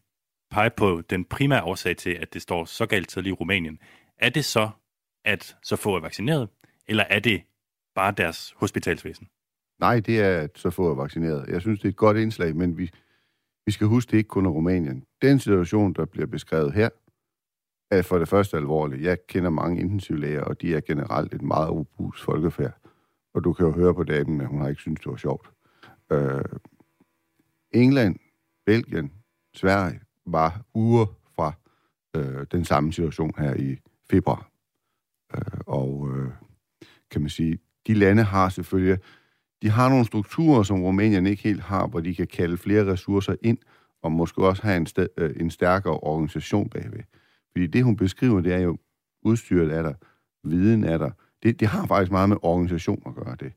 [0.51, 3.79] pege på den primære årsag til, at det står så galt til i Rumænien,
[4.19, 4.71] er det så,
[5.25, 6.49] at så få er vaccineret,
[6.87, 7.43] eller er det
[7.95, 9.29] bare deres hospitalsvæsen?
[9.81, 11.49] Nej, det er, at så få er vaccineret.
[11.49, 12.91] Jeg synes, det er et godt indslag, men vi,
[13.67, 15.05] vi skal huske, det ikke kun er Rumænien.
[15.23, 16.89] Den situation, der bliver beskrevet her,
[17.91, 19.03] er for det første alvorlig.
[19.03, 22.73] Jeg kender mange intensivlæger, og de er generelt et meget robust folkefærd.
[23.35, 25.51] Og du kan jo høre på damen, at hun har ikke synes det var sjovt.
[26.13, 26.45] Øh,
[27.71, 28.17] England,
[28.67, 29.13] Belgien,
[29.55, 31.53] Sverige var uger fra
[32.17, 33.77] øh, den samme situation her i
[34.11, 34.51] februar.
[35.35, 36.31] Øh, og øh,
[37.11, 38.99] kan man sige, de lande har selvfølgelig,
[39.63, 43.35] de har nogle strukturer, som Rumænien ikke helt har, hvor de kan kalde flere ressourcer
[43.43, 43.59] ind,
[44.03, 47.03] og måske også have en, sted, øh, en stærkere organisation bagved.
[47.53, 48.79] Fordi det, hun beskriver, det er jo,
[49.23, 49.95] udstyret er der,
[50.45, 51.11] viden er der.
[51.43, 53.53] Det, det har faktisk meget med organisation at gøre det.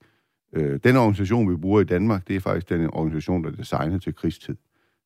[0.53, 4.01] Øh, den organisation, vi bruger i Danmark, det er faktisk den organisation, der er designet
[4.01, 4.55] til krigstid.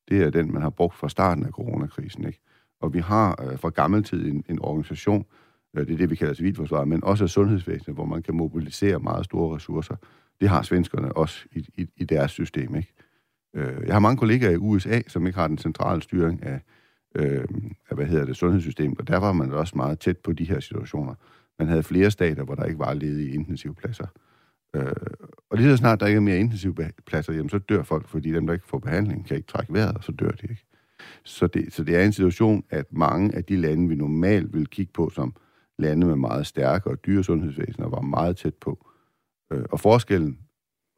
[0.08, 2.26] Det er den, man har brugt fra starten af coronakrisen.
[2.26, 2.40] Ikke?
[2.80, 5.26] Og vi har øh, fra gammel tid en, en organisation,
[5.76, 9.24] øh, det er det, vi kalder civilforsvaret, men også sundhedsvæsenet, hvor man kan mobilisere meget
[9.24, 9.96] store ressourcer.
[10.40, 12.74] Det har svenskerne også i, i, i deres system.
[12.76, 12.92] Ikke?
[13.54, 16.60] Øh, jeg har mange kollegaer i USA, som ikke har den centrale styring af,
[17.14, 17.44] øh,
[17.90, 20.60] af hvad hedder det, sundhedssystemet, og der var man også meget tæt på de her
[20.60, 21.14] situationer.
[21.58, 24.06] Man havde flere stater, hvor der ikke var ledige intensivpladser.
[24.76, 24.92] Øh,
[25.50, 28.46] og lige så snart der ikke er mere intensivpladser, jamen så dør folk, fordi dem,
[28.46, 30.64] der ikke får behandling, kan ikke trække vejret, og så dør de ikke.
[31.24, 34.66] Så det, så det er en situation, at mange af de lande, vi normalt vil
[34.66, 35.34] kigge på som
[35.78, 38.86] lande med meget stærke og dyre sundhedsvæsener, var meget tæt på.
[39.52, 40.38] Øh, og forskellen,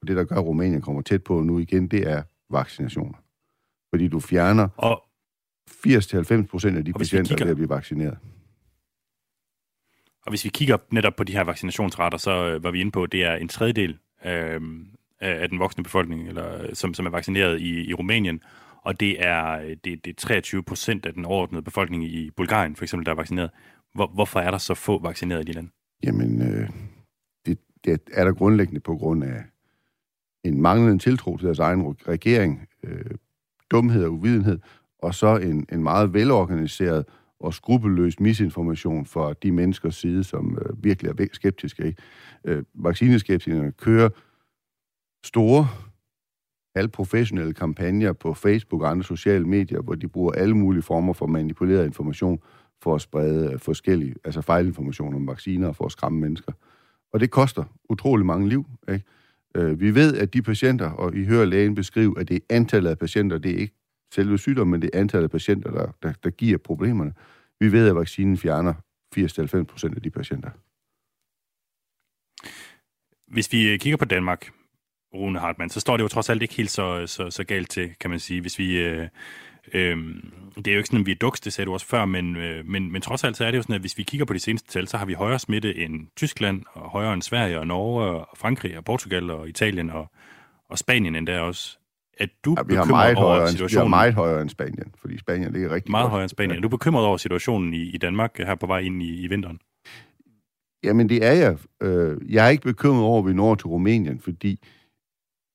[0.02, 3.18] og det der gør, at Rumænien kommer tæt på nu igen, det er vaccinationer.
[3.90, 5.04] Fordi du fjerner og
[5.70, 7.44] 80-90 procent af de patienter, kigger...
[7.44, 8.18] der bliver vaccineret.
[10.26, 13.02] Og hvis vi kigger netop på de her vaccinationsrater, så øh, var vi inde på,
[13.02, 14.60] at det er en tredjedel øh,
[15.20, 18.42] af den voksne befolkning, eller, som, som er vaccineret i, i Rumænien,
[18.82, 22.76] og det er, øh, det, det er 23 procent af den overordnede befolkning i Bulgarien,
[22.76, 23.50] for eksempel, der er vaccineret.
[23.94, 25.70] Hvor, hvorfor er der så få vaccineret i de lande?
[26.04, 26.68] Jamen, øh,
[27.46, 29.44] det, det er der grundlæggende på grund af
[30.44, 33.10] en manglende tiltro til deres egen regering, øh,
[33.70, 34.58] dumhed og uvidenhed,
[34.98, 37.04] og så en, en meget velorganiseret
[37.42, 41.86] og skrupelløs misinformation fra de menneskers side, som øh, virkelig er skeptiske.
[41.86, 42.02] Ikke?
[42.44, 44.08] Øh, vaccineskeptikerne kører
[45.24, 45.68] store,
[46.76, 51.26] halvprofessionelle kampagner på Facebook og andre sociale medier, hvor de bruger alle mulige former for
[51.26, 52.38] manipuleret information
[52.82, 56.52] for at sprede øh, forskellige, altså fejlinformation om vacciner og for at skræmme mennesker.
[57.12, 58.66] Og det koster utrolig mange liv.
[58.92, 59.04] Ikke?
[59.54, 62.90] Øh, vi ved, at de patienter, og I hører lægen beskrive, at det er antallet
[62.90, 63.81] af patienter, det er ikke
[64.12, 67.12] selve sygdommen, men det er antallet af patienter, der, der, der giver problemerne.
[67.60, 68.74] Vi ved, at vaccinen fjerner
[69.16, 70.50] 80-90 procent af de patienter.
[73.26, 74.52] Hvis vi øh, kigger på Danmark,
[75.14, 77.94] Rune Hartmann, så står det jo trods alt ikke helt så, så, så galt til,
[78.00, 78.40] kan man sige.
[78.40, 79.08] Hvis vi, øh,
[79.72, 79.96] øh,
[80.56, 82.36] det er jo ikke sådan, at vi er duks, det sagde du også før, men,
[82.36, 84.32] øh, men, men trods alt så er det jo sådan, at hvis vi kigger på
[84.32, 87.66] de seneste tal, så har vi højere smitte end Tyskland, og højere end Sverige, og
[87.66, 90.10] Norge, og Frankrig, og Portugal, og Italien, og,
[90.68, 91.78] og Spanien endda også
[92.18, 93.86] at du ja, vi har meget højere situationen...
[93.86, 96.10] End, vi har meget højere end Spanien, fordi Spanien ligger rigtig Meget godt.
[96.10, 96.56] højere end Spanien.
[96.56, 99.60] Er du bekymret over situationen i, i Danmark her på vej ind i, i vinteren?
[100.84, 101.56] Jamen, det er jeg.
[101.82, 104.64] Øh, jeg er ikke bekymret over, at vi når til Rumænien, fordi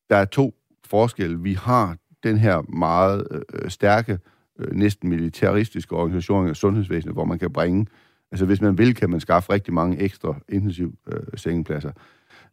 [0.09, 0.53] der er to
[0.85, 1.39] forskelle.
[1.39, 4.19] Vi har den her meget øh, stærke,
[4.59, 7.85] øh, næsten militaristiske organisation af sundhedsvæsenet, hvor man kan bringe...
[8.31, 11.91] Altså, hvis man vil, kan man skaffe rigtig mange ekstra intensiv øh, sengepladser.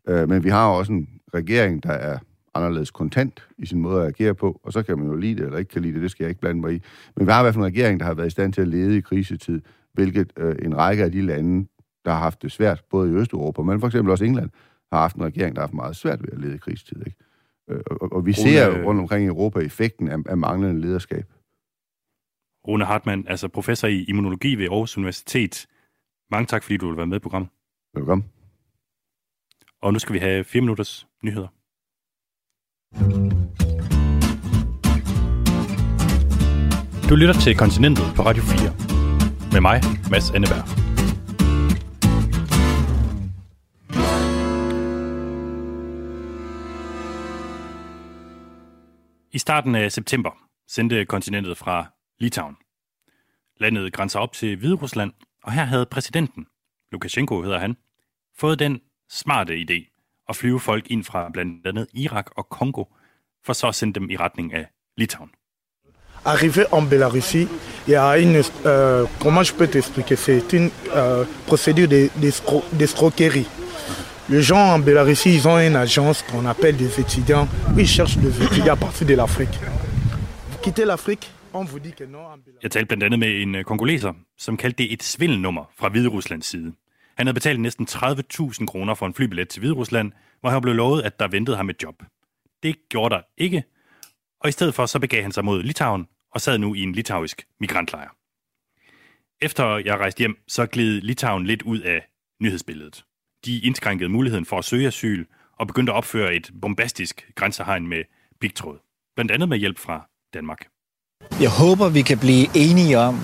[0.08, 2.18] Øh, men vi har også en regering, der er
[2.54, 5.44] anderledes kontant i sin måde at agere på, og så kan man jo lide det
[5.44, 6.82] eller ikke kan lide det, det skal jeg ikke blande mig i.
[7.16, 8.68] Men vi har i hvert fald en regering, der har været i stand til at
[8.68, 9.60] lede i krisetid,
[9.92, 11.68] hvilket øh, en række af de lande,
[12.04, 14.50] der har haft det svært, både i Østeuropa, men for eksempel også England,
[14.92, 16.96] har haft en regering, der har haft meget svært ved at lede i krisetid.
[17.06, 17.18] Ikke?
[17.70, 20.80] Øh, og, og vi Rune, ser jo rundt omkring i Europa effekten af, af manglende
[20.80, 21.24] lederskab.
[22.68, 25.66] Rune Hartmann, altså professor i immunologi ved Aarhus Universitet.
[26.30, 27.50] Mange tak, fordi du vil være med i programmet.
[27.94, 28.30] Velkommen.
[29.82, 31.48] Og nu skal vi have fire minutters nyheder.
[37.08, 38.74] Du lytter til Kontinentet på Radio 4.
[39.52, 39.80] Med mig,
[40.10, 40.64] Mads Anneberg.
[49.32, 50.30] I starten af september
[50.68, 51.86] sendte kontinentet fra
[52.18, 52.56] Litauen.
[53.60, 56.46] Landet grænser op til Hvide Rusland, og her havde præsidenten,
[56.92, 57.76] Lukashenko hedder han,
[58.36, 59.93] fået den smarte idé
[60.28, 62.84] at flyve folk ind fra blandt andet Irak og Kongo,
[63.44, 65.30] for så at sende dem i retning af Litauen.
[66.24, 67.46] Arrivé en Bélarussie,
[67.86, 71.88] il y a une, euh, comment je peux t'expliquer, c'est une euh, procédure
[72.78, 73.46] d'escroquerie.
[74.30, 77.46] Les gens en Bélarussie, ils ont une agence qu'on appelle des étudiants.
[77.76, 79.58] Ils cherchent des étudiants à partir de l'Afrique.
[80.50, 82.20] Vous quittez l'Afrique, on vous dit que non.
[82.62, 86.08] Jeg talte blandt andet med en øh, kongoleser, som kaldte det et svindelnummer fra Hvide
[86.08, 86.72] Ruslands side.
[87.16, 91.02] Han havde betalt næsten 30.000 kroner for en flybillet til Hviderusland, hvor han blev lovet,
[91.02, 92.02] at der ventede ham et job.
[92.62, 93.64] Det gjorde der ikke,
[94.40, 96.92] og i stedet for så begav han sig mod Litauen og sad nu i en
[96.92, 98.16] litauisk migrantlejr.
[99.42, 102.06] Efter jeg rejste hjem, så gled Litauen lidt ud af
[102.40, 103.04] nyhedsbilledet.
[103.44, 105.24] De indskrænkede muligheden for at søge asyl
[105.58, 108.04] og begyndte at opføre et bombastisk grænsehegn med
[108.40, 108.78] pigtråd.
[109.16, 110.68] Blandt andet med hjælp fra Danmark.
[111.40, 113.14] Jeg håber, vi kan blive enige om,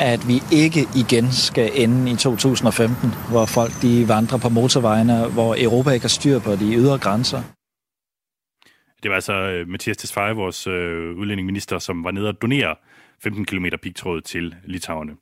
[0.00, 5.56] at vi ikke igen skal ende i 2015, hvor folk de vandrer på motorvejene, hvor
[5.58, 7.42] Europa ikke har styr på de ydre grænser.
[9.02, 10.72] Det var altså øh, Mathias Tesfaye, vores uh,
[11.20, 12.74] udlændingeminister, som var nede og donere
[13.22, 15.12] 15 km pigtråd til Litauerne.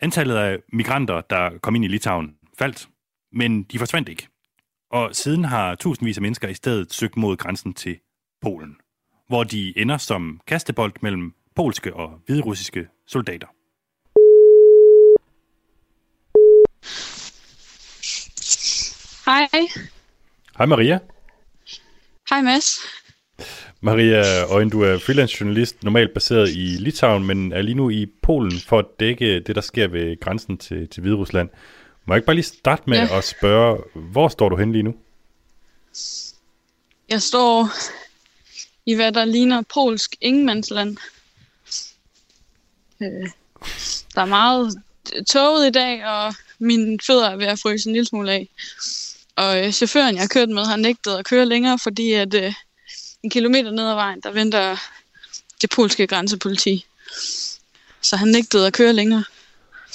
[0.00, 2.88] Antallet af migranter, der kom ind i Litauen, faldt,
[3.32, 4.28] men de forsvandt ikke.
[4.90, 7.98] Og siden har tusindvis af mennesker i stedet søgt mod grænsen til
[8.42, 8.76] Polen,
[9.28, 13.46] hvor de ender som kastebold mellem polske og hviderussiske soldater.
[19.26, 19.48] Hej.
[20.58, 20.98] Hej Maria.
[22.30, 22.78] Hej Mads.
[23.80, 28.06] Maria Øjen, du er freelance journalist, normalt baseret i Litauen, men er lige nu i
[28.22, 31.48] Polen for at dække det, der sker ved grænsen til, til Hviderusland.
[32.04, 33.18] Må jeg ikke bare lige starte med ja.
[33.18, 34.94] at spørge, hvor står du hen lige nu?
[37.08, 37.68] Jeg står
[38.86, 40.96] i hvad der ligner polsk ingenmandsland.
[43.02, 43.28] Øh,
[44.14, 44.82] der er meget
[45.26, 48.48] toget i dag, og mine fødder er ved at fryse en lille smule af.
[49.36, 52.54] Og øh, chaufføren, jeg har kørt med, har nægtet at køre længere, fordi at øh,
[53.22, 54.76] en kilometer ned ad vejen, der venter
[55.62, 56.84] det polske grænsepoliti.
[58.00, 59.24] Så han nægtede at køre længere.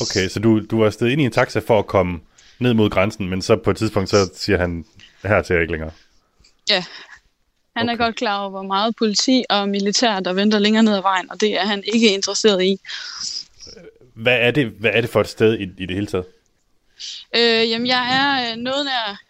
[0.01, 2.19] Okay, så du, du var afsted ind i en taxa for at komme
[2.59, 4.85] ned mod grænsen, men så på et tidspunkt, så siger han,
[5.23, 5.91] her til jeg ikke længere.
[6.69, 6.83] Ja,
[7.75, 7.93] han okay.
[7.93, 11.31] er godt klar over, hvor meget politi og militær, der venter længere ned ad vejen,
[11.31, 12.79] og det er han ikke interesseret i.
[14.13, 16.25] Hvad er det, hvad er det for et sted i, i det hele taget?
[17.35, 19.21] Øh, jamen, jeg er øh, noget nær,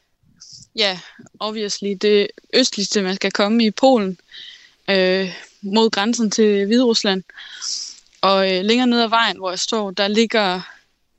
[0.76, 1.00] ja,
[1.40, 4.18] obviously, det østligste, man skal komme i Polen,
[4.90, 7.24] øh, mod grænsen til Hviderusland.
[8.22, 10.62] Og øh, længere ned ad vejen, hvor jeg står, der ligger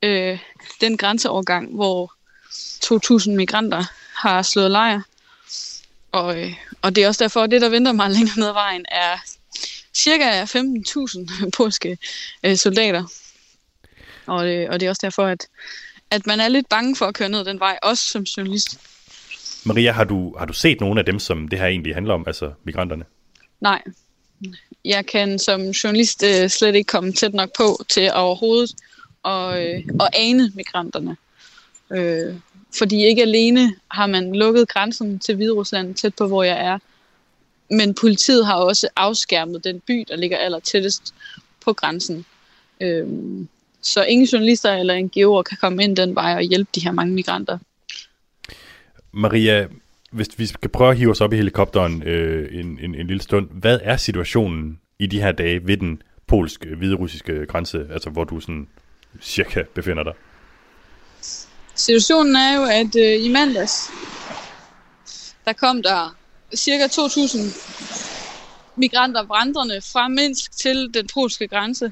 [0.01, 0.39] øh,
[0.81, 2.13] den grænseovergang, hvor
[3.23, 3.83] 2.000 migranter
[4.15, 5.01] har slået lejr.
[6.11, 8.53] Og, øh, og det er også derfor, at det, der venter mig længere ned ad
[8.53, 9.17] vejen, er
[9.93, 11.97] cirka 15.000 polske
[12.43, 13.03] øh, soldater.
[14.25, 15.47] Og, øh, og det er også derfor, at
[16.13, 18.79] at man er lidt bange for at køre ned den vej, også som journalist.
[19.65, 22.23] Maria, har du, har du set nogle af dem, som det her egentlig handler om,
[22.27, 23.05] altså migranterne?
[23.61, 23.81] Nej.
[24.85, 28.75] Jeg kan som journalist øh, slet ikke komme tæt nok på til overhovedet
[29.25, 31.17] at, øh, at ane migranterne.
[31.91, 32.35] Øh,
[32.77, 36.79] fordi ikke alene har man lukket grænsen til Hviderusland tæt på, hvor jeg er,
[37.69, 41.13] men politiet har også afskærmet den by, der ligger aller tættest
[41.65, 42.25] på grænsen.
[42.81, 43.07] Øh,
[43.81, 47.13] så ingen journalister eller NGO'er kan komme ind den vej og hjælpe de her mange
[47.13, 47.57] migranter.
[49.13, 49.67] Maria,
[50.11, 53.21] hvis vi skal prøve at hive os op i helikopteren øh, en, en, en lille
[53.21, 58.39] stund, hvad er situationen i de her dage ved den polsk-hviderussiske grænse, altså hvor du
[58.39, 58.67] sådan
[59.21, 60.13] cirka befinder dig?
[61.75, 63.89] Situationen er jo, at øh, i mandags,
[65.45, 66.15] der kom der
[66.55, 67.37] cirka 2.000
[68.75, 71.91] migranter vandrende fra Minsk til den polske grænse.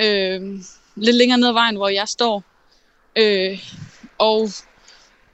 [0.00, 0.40] Øh,
[0.96, 2.44] lidt længere ned ad vejen, hvor jeg står.
[3.16, 3.58] Øh,
[4.18, 4.48] og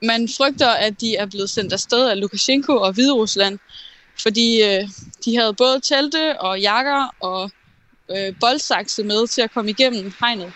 [0.03, 3.59] man frygter, at de er blevet sendt afsted af Lukashenko og Hviderusland,
[4.23, 4.89] fordi øh,
[5.25, 7.51] de havde både telte og jakker og
[8.11, 10.53] øh, boldsakse med til at komme igennem hegnet.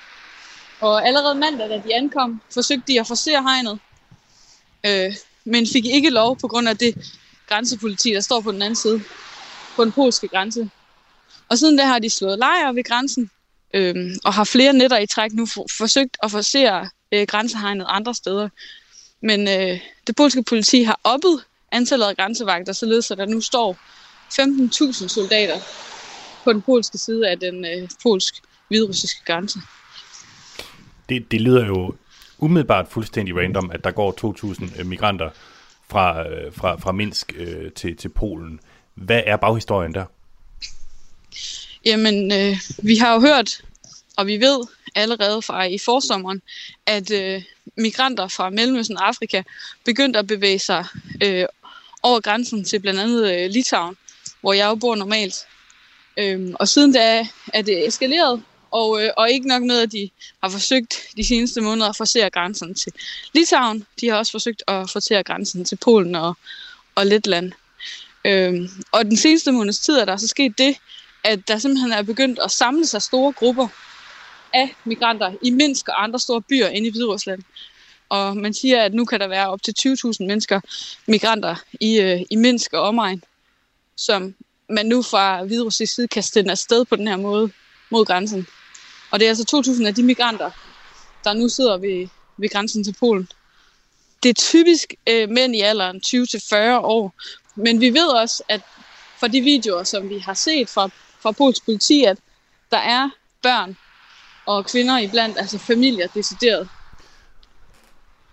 [0.80, 3.78] Og allerede mandag, da de ankom, forsøgte de at forsere hegnet,
[4.86, 6.94] øh, men fik ikke lov på grund af det
[7.48, 9.00] grænsepoliti, der står på den anden side,
[9.76, 10.70] på den polske grænse.
[11.48, 13.30] Og siden da har de slået lejre ved grænsen,
[13.74, 18.14] øh, og har flere netter i træk nu for, forsøgt at forsere øh, grænsehegnet andre
[18.14, 18.48] steder.
[19.22, 23.76] Men øh, det polske politi har oppet antallet af grænsevagter, således at der nu står
[24.32, 25.58] 15.000 soldater
[26.44, 29.58] på den polske side af den øh, polsk-hviderussiske grænse.
[31.08, 31.94] Det, det lyder jo
[32.38, 34.14] umiddelbart fuldstændig random, at der går
[34.78, 35.30] 2.000 migranter
[35.88, 38.60] fra, øh, fra, fra Minsk øh, til, til Polen.
[38.94, 40.04] Hvad er baghistorien der?
[41.84, 43.62] Jamen, øh, vi har jo hørt,
[44.16, 46.42] og vi ved allerede fra i forsommeren,
[46.86, 47.42] at øh,
[47.76, 49.42] migranter fra Mellemøsten og Afrika
[49.84, 50.84] begyndte at bevæge sig
[51.22, 51.44] øh,
[52.02, 53.96] over grænsen til blandt andet øh, Litauen,
[54.40, 55.34] hvor jeg jo bor normalt.
[56.16, 60.10] Øhm, og siden da er det eskaleret, og, øh, og ikke nok med, at de
[60.42, 62.92] har forsøgt de seneste måneder at forsere grænsen til
[63.34, 63.86] Litauen.
[64.00, 66.36] De har også forsøgt at forsere grænsen til Polen og,
[66.94, 67.52] og Letland.
[68.24, 70.76] Øhm, og den seneste måneds tid er der så sket det,
[71.24, 73.68] at der simpelthen er begyndt at samle sig store grupper
[74.54, 77.42] af migranter i Minsk og andre store byer inde i Hviderusland.
[78.08, 80.60] Og man siger, at nu kan der være op til 20.000 mennesker,
[81.06, 83.22] migranter i, øh, i Minsk og omegn,
[83.96, 84.34] som
[84.68, 87.50] man nu fra Hviderussisk side kan sende afsted på den her måde
[87.90, 88.46] mod grænsen.
[89.10, 90.50] Og det er altså 2.000 af de migranter,
[91.24, 93.28] der nu sidder ved, ved grænsen til Polen.
[94.22, 97.14] Det er typisk øh, mænd i alderen 20-40 år,
[97.54, 98.60] men vi ved også, at
[99.20, 100.88] fra de videoer, som vi har set fra,
[101.20, 102.18] fra polsk politi, at
[102.70, 103.10] der er
[103.42, 103.76] børn
[104.46, 106.68] og kvinder iblandt, altså familier decideret.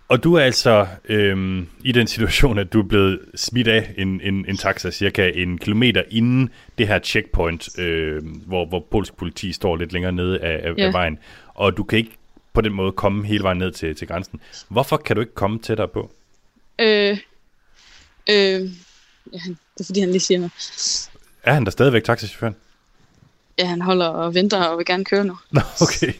[0.08, 4.20] Og du er altså øhm, i den situation, at du er blevet smidt af en,
[4.20, 9.52] en, en taxa cirka en kilometer inden det her checkpoint, øh, hvor, hvor polsk politi
[9.52, 10.86] står lidt længere nede af, af, ja.
[10.86, 11.18] af vejen.
[11.54, 12.16] Og du kan ikke
[12.52, 14.40] på den måde komme hele vejen ned til, til grænsen.
[14.68, 16.10] Hvorfor kan du ikke komme tættere på?
[16.78, 17.18] Øh,
[18.30, 18.60] øh,
[19.32, 19.38] ja,
[19.74, 20.52] det er fordi, han lige siger noget.
[21.42, 22.56] Er han der stadigvæk taxichaufføren?
[23.59, 25.37] Ja, han holder og venter og vil gerne køre nu.
[25.51, 26.13] Nå, okay.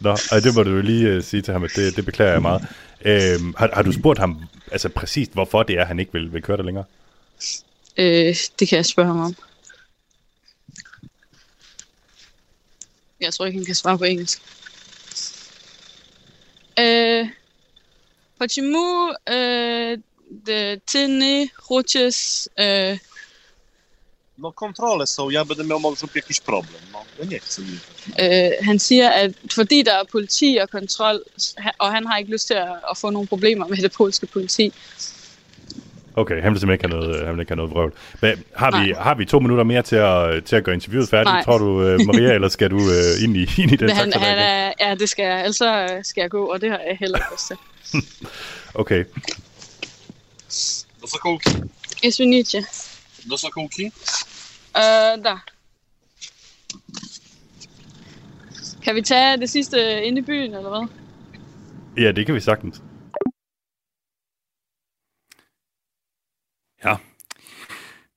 [0.00, 2.32] Nå, og det må du jo lige uh, sige til ham, at det, det beklager
[2.32, 2.68] jeg meget.
[3.04, 6.32] Øhm, har, har du spurgt ham altså præcist, hvorfor det er, at han ikke vil,
[6.32, 6.84] vil køre der længere?
[7.96, 9.34] Øh, det kan jeg spørge ham om.
[13.20, 14.42] Jeg tror ikke, han kan svare på engelsk.
[16.78, 17.28] Øh,
[18.38, 19.96] Почему э,
[20.86, 22.98] ty nie хочешь э,
[24.41, 26.81] no kontrole są, ja będę miał może jakiś problem.
[26.93, 27.61] No, ja nie chcę.
[28.19, 31.21] Øh, han siger, at fordi der er politi og kontrol,
[31.77, 34.73] og han har ikke lyst til at, at få nogle problemer med det polske politi.
[36.15, 37.93] Okay, han vil simpelthen ikke have noget, øh, han vil ikke have noget vrøvl.
[38.21, 41.09] Men har vi, har vi to minutter mere til at, øh, til at gøre interviewet
[41.09, 41.43] færdigt, Nej.
[41.43, 44.13] tror du, øh, Maria, eller skal du øh, ind, i, ind i den Men han,
[44.13, 45.43] han er, Ja, det skal jeg.
[45.43, 47.57] Altså skal jeg gå, og det har jeg heller ikke lyst til.
[48.81, 49.05] okay.
[51.01, 51.49] Do sokołki.
[52.03, 52.63] Jest unicie.
[53.25, 53.91] Do sokołki?
[54.77, 55.37] Øh, der.
[58.83, 60.87] Kan vi tage det sidste inde i byen, eller hvad?
[62.03, 62.81] Ja, det kan vi sagtens.
[66.83, 66.95] Ja.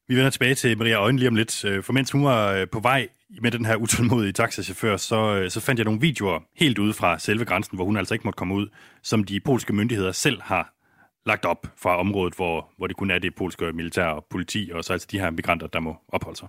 [0.09, 1.65] Vi vender tilbage til Maria Øjen lige om lidt.
[1.65, 3.09] Øh, for mens hun var øh, på vej
[3.41, 7.19] med den her utålmodige taxachauffør, så, øh, så fandt jeg nogle videoer helt ude fra
[7.19, 8.69] selve grænsen, hvor hun altså ikke måtte komme ud,
[9.03, 10.75] som de polske myndigheder selv har
[11.27, 14.85] lagt op fra området, hvor, hvor det kun er det polske militær og politi, og
[14.85, 16.49] så altså de her migranter, der må opholde sig.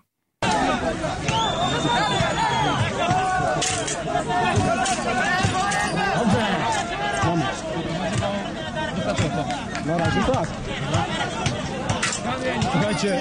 [12.72, 13.20] Słuchajcie,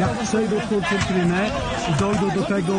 [0.00, 1.50] jak przejdę kulturkrynę,
[2.00, 2.72] dojdę do tego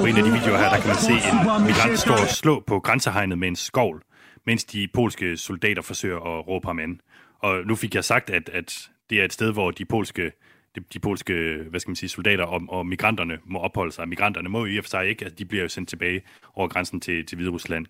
[0.00, 2.60] På en af de videoer her, der kan man se en migrant stå og slå
[2.60, 4.02] på grænsehegnet med en skovl,
[4.46, 7.00] mens de polske soldater forsøger at råbe ham an.
[7.44, 10.32] Og nu fik jeg sagt, at, at det er et sted, hvor de polske,
[10.76, 14.08] de, de polske hvad skal man sige, soldater og, og migranterne må opholde sig.
[14.08, 16.22] Migranterne må i og for sig ikke, altså de bliver jo sendt tilbage
[16.54, 17.86] over grænsen til, til Hviderusland.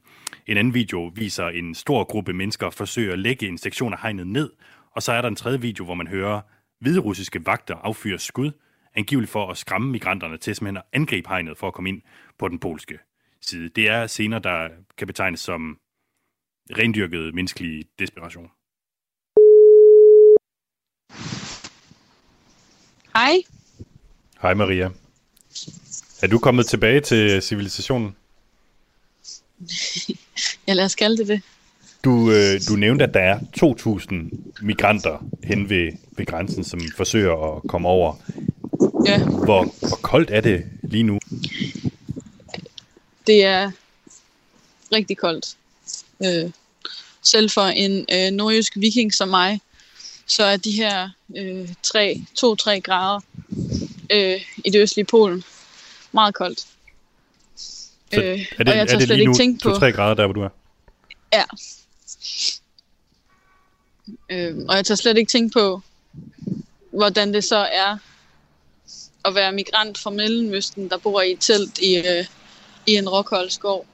[0.47, 4.27] En anden video viser en stor gruppe mennesker forsøger at lægge en sektion af hegnet
[4.27, 4.51] ned,
[4.91, 6.41] og så er der en tredje video, hvor man hører
[6.81, 8.51] hviderussiske vagter affyre skud,
[8.95, 12.03] angiveligt for at skræmme migranterne til simpelthen at angribe hegnet for at komme ind
[12.39, 12.99] på den polske
[13.41, 13.69] side.
[13.69, 15.79] Det er scener, der kan betegnes som
[16.79, 18.51] rendyrket menneskelig desperation.
[23.17, 23.43] Hej.
[24.43, 24.91] Hej Maria.
[26.23, 28.17] Er du kommet tilbage til civilisationen?
[30.69, 31.43] ja, lad os kalde det det.
[32.05, 37.57] Du, øh, du nævnte, at der er 2.000 migranter hen ved, ved grænsen, som forsøger
[37.57, 38.17] at komme over.
[39.07, 39.25] Ja.
[39.25, 41.19] Hvor, hvor koldt er det lige nu?
[43.27, 43.71] Det er
[44.93, 45.57] rigtig koldt.
[46.25, 46.51] Øh,
[47.23, 49.61] selv for en øh, nordjysk viking som mig,
[50.27, 51.69] så er de her øh,
[52.39, 53.21] 2-3 grader
[54.13, 55.45] øh, i det østlige Polen
[56.13, 56.67] meget koldt.
[57.57, 60.41] Så øh, er det, og jeg er det lige nu 2-3 grader der, hvor du
[60.43, 60.49] er?
[61.33, 61.45] Ja.
[64.29, 65.83] Øh, og jeg tager slet ikke tænke på,
[66.91, 67.99] hvordan det så er
[69.25, 72.25] at være migrant fra Mellemøsten, der bor i et telt i, øh,
[72.87, 73.87] i en rockhold skov.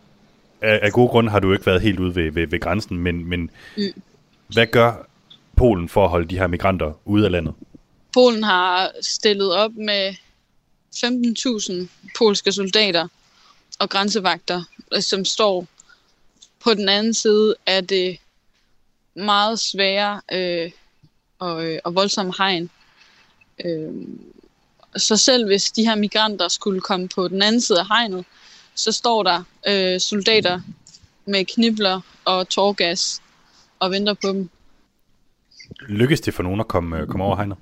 [0.61, 3.24] Af, af gode grunde har du ikke været helt ude ved, ved, ved grænsen, men,
[3.24, 4.03] men Mm.
[4.49, 5.07] hvad gør
[5.61, 7.55] Polen for at holde de her migranter ude af landet?
[8.13, 10.15] Polen har stillet op med
[10.97, 11.87] 15.000
[12.19, 13.09] polske soldater
[13.79, 14.63] og grænsevagter,
[14.95, 15.67] øh, som står
[16.65, 18.19] på den anden side af det
[19.15, 20.71] meget svære øh,
[21.39, 22.71] og, øh, og voldsomme hegn.
[23.65, 23.93] Øh,
[24.97, 28.25] så selv hvis de her migranter skulle komme på den anden side af hegnet,
[28.75, 30.61] så står der øh, soldater
[31.25, 33.23] med knibler og tårgas
[33.79, 34.51] og venter på dem.
[35.89, 37.57] Lykkes det for nogen at komme, øh, komme over hegnet?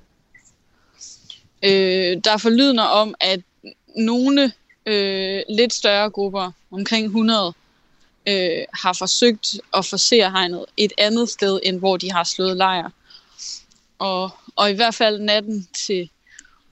[1.63, 3.41] Øh, der er forlydende om, at
[3.95, 4.51] nogle
[4.85, 7.53] øh, lidt større grupper, omkring 100,
[8.27, 12.89] øh, har forsøgt at forsere hegnet et andet sted, end hvor de har slået lejr.
[13.99, 16.09] Og, og i hvert fald natten til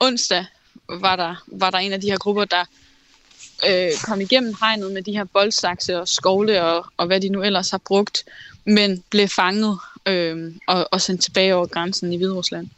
[0.00, 0.44] onsdag
[0.88, 2.64] var der, var der en af de her grupper, der
[3.68, 7.42] øh, kom igennem hegnet med de her boldsakse og skovle og, og hvad de nu
[7.42, 8.24] ellers har brugt,
[8.64, 9.78] men blev fanget
[10.08, 12.68] øh, og, og sendt tilbage over grænsen i Hviderusland.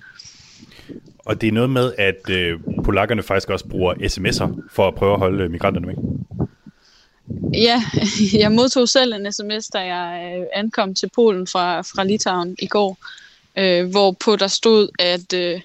[1.18, 5.12] Og det er noget med, at øh, polakkerne faktisk også bruger sms'er for at prøve
[5.12, 5.96] at holde øh, migranterne væk.
[7.54, 7.82] Ja,
[8.42, 12.66] jeg modtog selv en sms, da jeg øh, ankom til Polen fra, fra Litauen i
[12.66, 12.98] går,
[13.56, 15.60] øh, hvorpå der stod, at, øh,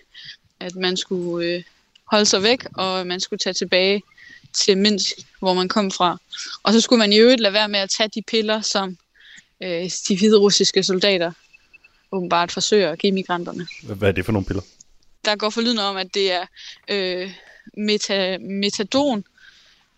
[0.60, 1.64] at man skulle øh,
[2.12, 4.02] holde sig væk, og man skulle tage tilbage
[4.54, 6.18] til Minsk, hvor man kom fra.
[6.64, 8.98] Og så skulle man i øvrigt lade være med at tage de piller, som
[9.64, 11.32] øh, de hvide russiske soldater
[12.16, 13.68] åbenbart forsøger at give migranterne.
[13.84, 14.62] Hvad er det for nogle piller?
[15.26, 16.46] Der går forlydende om, at det er
[16.90, 17.32] øh,
[17.78, 19.24] meta, metadon,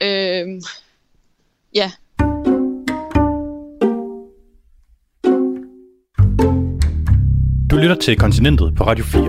[0.01, 0.61] øh,
[1.73, 1.91] ja,
[7.71, 9.21] Du lytter til Kontinentet på Radio 4.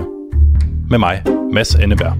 [0.90, 1.22] Med mig,
[1.52, 2.16] Mads Anneberg.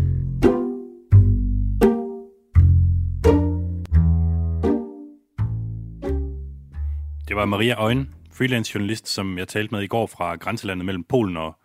[7.28, 8.08] Det var Maria Øjen,
[8.39, 11.59] freelance journalist, som jeg talte med i går fra grænselandet mellem Polen og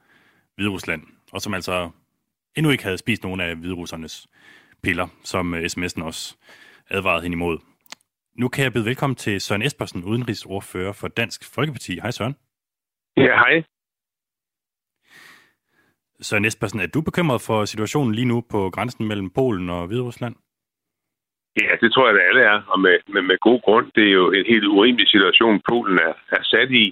[0.55, 1.89] Hviderusland, og som altså
[2.55, 4.28] endnu ikke havde spist nogen af hviderussernes
[4.84, 6.38] piller, som øh, sms'en også
[6.89, 7.57] advarede hende imod.
[8.38, 11.93] Nu kan jeg byde velkommen til Søren Espersen, udenrigsordfører for Dansk Folkeparti.
[11.93, 12.36] Hej Søren.
[13.17, 13.63] Ja, hej.
[16.21, 20.36] Søren Espersen, er du bekymret for situationen lige nu på grænsen mellem Polen og Hviderusland?
[21.61, 23.91] Ja, det tror jeg, at alle er, og med, med, med god grund.
[23.95, 26.85] Det er jo en helt urimelig situation, Polen er, er sat i,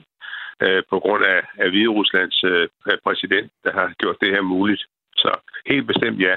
[0.64, 2.68] øh, på grund af, af Hvideruslands øh,
[3.04, 4.84] præsident, der har gjort det her muligt.
[5.16, 5.32] Så
[5.66, 6.36] helt bestemt ja.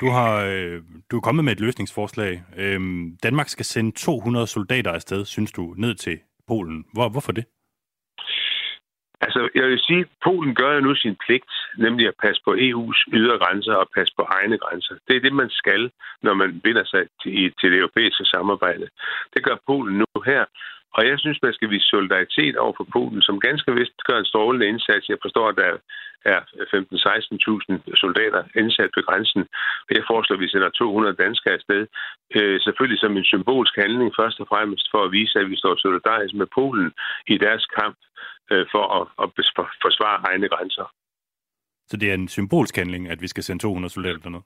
[0.00, 2.42] Du har øh, du er kommet med et løsningsforslag.
[2.56, 6.84] Øhm, Danmark skal sende 200 soldater afsted, synes du, ned til Polen.
[6.92, 7.44] Hvor, hvorfor det?
[9.20, 12.52] Altså, jeg vil sige, at Polen gør jo nu sin pligt, nemlig at passe på
[12.54, 14.94] EU's ydre grænser og passe på egne grænser.
[15.08, 15.90] Det er det, man skal,
[16.22, 18.88] når man binder sig til, til det europæiske samarbejde.
[19.34, 20.44] Det gør Polen nu her.
[20.96, 24.30] Og jeg synes, man skal vise solidaritet over for Polen, som ganske vist gør en
[24.32, 25.08] strålende indsats.
[25.08, 25.70] Jeg forstår, at der
[26.34, 26.40] er
[26.72, 29.42] 15-16.000 soldater indsat ved grænsen.
[29.98, 31.82] Jeg foreslår, at vi sender 200 danskere afsted.
[32.36, 35.74] Øh, selvfølgelig som en symbolsk handling, først og fremmest for at vise, at vi står
[35.76, 36.90] solidarisk med Polen
[37.34, 37.98] i deres kamp
[38.52, 39.28] øh, for at, at
[39.84, 40.86] forsvare egne grænser.
[41.90, 44.42] Så det er en symbolsk handling, at vi skal sende 200 soldater derned?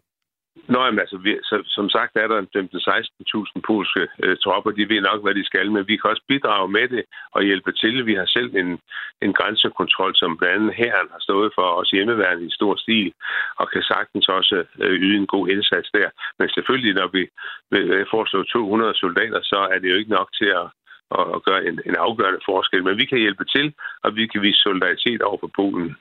[0.72, 4.70] Nå, jamen, altså, vi, så, som sagt er der 15-16.000 polske øh, tropper.
[4.70, 7.72] De ved nok, hvad de skal, men vi kan også bidrage med det og hjælpe
[7.72, 8.07] til.
[8.07, 8.70] Vi har selv en,
[9.24, 13.12] en grænsekontrol, som blandt andet herren har stået for os hjemmeværende i stor stil,
[13.61, 16.09] og kan sagtens også øh, yde en god indsats der.
[16.38, 17.22] Men selvfølgelig, når vi
[17.76, 20.66] øh, øh foreslår 200 soldater, så er det jo ikke nok til at,
[21.34, 22.84] at gøre en, en afgørende forskel.
[22.84, 23.74] Men vi kan hjælpe til,
[24.05, 25.96] og vi kan vise solidaritet over for Polen.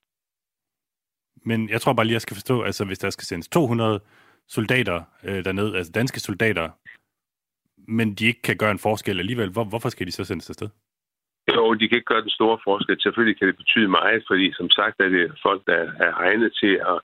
[1.46, 4.00] Men jeg tror bare lige, jeg skal forstå, altså hvis der skal sendes 200
[4.48, 6.70] soldater øh, derned, altså danske soldater,
[7.88, 10.70] men de ikke kan gøre en forskel alligevel, hvor, hvorfor skal de så sendes afsted?
[11.56, 13.02] Jo, de kan ikke gøre den store forskel.
[13.02, 16.74] Selvfølgelig kan det betyde meget, fordi som sagt er det folk, der er egnet til
[16.92, 17.00] at,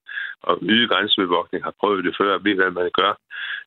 [0.50, 3.14] at yde grænsebevogtning, har prøvet det før og ved, hvad man gør.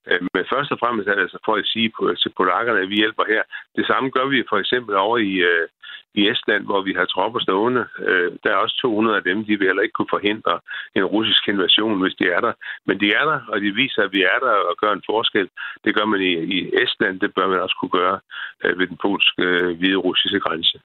[0.08, 1.92] Øh, men først og fremmest er det altså for at sige
[2.22, 3.42] til polakkerne, at vi hjælper her.
[3.76, 5.68] Det samme gør vi for eksempel over i, øh,
[6.14, 7.84] i Estland, hvor vi har tropper stående.
[8.06, 10.54] Øh, der er også 200 af dem, de vil heller ikke kunne forhindre
[10.96, 12.52] en russisk invasion, hvis de er der.
[12.86, 15.48] Men de er der, og de viser, at vi er der og gør en forskel.
[15.84, 18.20] Det gør man i, i Estland, det bør man også kunne gøre
[18.64, 20.80] øh, ved den polsk-hvide øh, russiske grænse.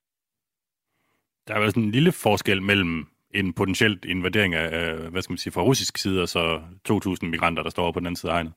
[1.48, 5.38] Der er vel sådan en lille forskel mellem en potentielt invadering af, hvad skal man
[5.38, 8.38] sige, fra russisk side, og så 2.000 migranter, der står på den anden side af
[8.38, 8.54] hegnet.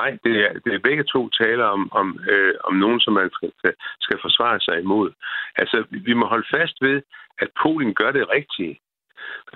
[0.00, 3.30] Nej, det er, det er begge to taler om, om, øh, om nogen, som man
[3.32, 3.52] skal,
[4.00, 5.12] skal forsvare sig imod.
[5.56, 7.02] Altså, vi må holde fast ved,
[7.38, 8.80] at Polen gør det rigtige.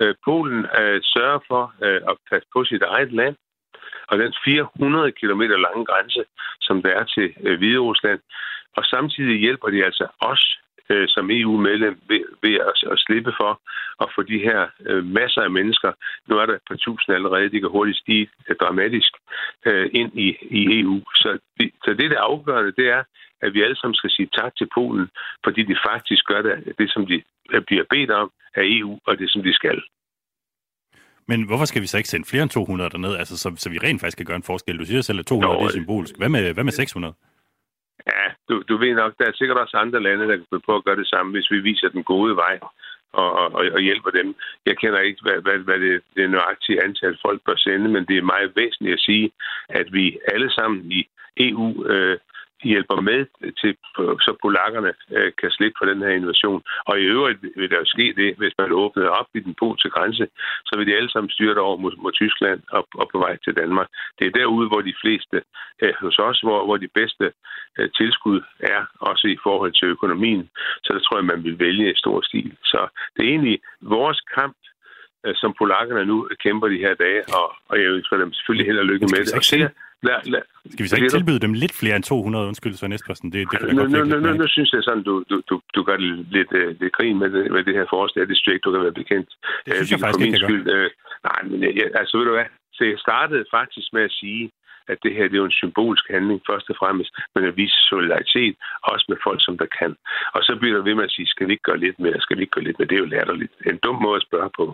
[0.01, 3.35] Øh, Polen øh, sørger for øh, at passe på sit eget land,
[4.07, 6.23] og den 400 km lange grænse,
[6.61, 8.19] som der er til øh, Hvide Rusland.
[8.77, 10.59] Og samtidig hjælper de altså os
[10.89, 13.61] øh, som EU-medlem ved, ved at, at slippe for
[14.03, 15.91] at få de her øh, masser af mennesker,
[16.27, 19.11] nu er der et par tusind allerede, de kan hurtigt stige øh, dramatisk
[19.65, 20.27] øh, ind i,
[20.59, 20.97] i EU.
[21.15, 23.03] Så, det, så det, der afgørende, det er,
[23.41, 25.07] at vi alle sammen skal sige tak til Polen,
[25.43, 27.21] fordi de faktisk gør det, det som de
[27.53, 29.81] øh, bliver bedt om af EU, og det som de skal.
[31.27, 33.77] Men hvorfor skal vi så ikke sende flere end 200 derned, altså, så, så vi
[33.77, 34.79] rent faktisk kan gøre en forskel?
[34.79, 36.17] Du siger selv, at 200 Nå, det er symbolisk.
[36.17, 37.13] Hvad med, hvad med 600?
[38.07, 40.83] Ja, du, du ved nok, der er sikkert også andre lande, der kan på at
[40.83, 42.59] gøre det samme, hvis vi viser den gode vej
[43.13, 44.35] og, og, og hjælper dem.
[44.65, 48.17] Jeg kender ikke, hvad, hvad, hvad det, det nøjagtige antal folk bør sende, men det
[48.17, 49.31] er meget væsentligt at sige,
[49.69, 52.17] at vi alle sammen i EU øh,
[52.63, 53.25] hjælper med
[53.61, 53.77] til,
[54.25, 56.61] så polakkerne øh, kan slippe for den her invasion.
[56.85, 59.89] Og i øvrigt vil der jo ske det, hvis man åbner op i den polske
[59.89, 60.27] grænse,
[60.65, 63.55] så vil de alle sammen styre over mod, mod Tyskland og, og på vej til
[63.55, 63.87] Danmark.
[64.19, 65.37] Det er derude, hvor de fleste
[65.81, 67.31] øh, hos os, hvor, hvor de bedste
[67.77, 70.49] øh, tilskud er, også i forhold til økonomien.
[70.83, 72.55] Så der tror jeg, man vil vælge i stor stil.
[72.63, 74.57] Så det er egentlig vores kamp
[75.25, 78.79] øh, som polakkerne nu kæmper de her dage, og, og jeg ønsker dem selvfølgelig held
[78.79, 79.33] og lykke med det.
[79.33, 79.71] Og det,
[80.07, 80.41] lad, lad,
[80.73, 82.47] Skal vi så ikke tilbyde dem lidt flere end 200?
[82.47, 83.31] Undskyld, Søren Espersen.
[83.33, 85.83] Det, det kan nu, nu, nu, nu, nu synes jeg sådan, du, du, du, du
[85.83, 85.97] gør
[86.35, 88.27] lidt, uh, lidt grin med det, med det her forslag.
[88.27, 89.29] Det synes du kan være bekendt.
[89.65, 90.89] Det synes uh, jeg faktisk ikke, skyld, uh,
[91.29, 92.49] Nej, men jeg, altså ved du hvad?
[92.73, 94.51] Så jeg startede faktisk med at sige,
[94.91, 97.79] at det her det er jo en symbolsk handling, først og fremmest, men at vise
[97.91, 99.91] solidaritet, også med folk, som der kan.
[100.35, 102.37] Og så bliver der ved med at sige, skal vi ikke gøre lidt mere, skal
[102.37, 102.87] vi ikke gøre lidt mere?
[102.87, 103.53] Det er jo latterligt.
[103.71, 104.65] En dum måde at spørge på.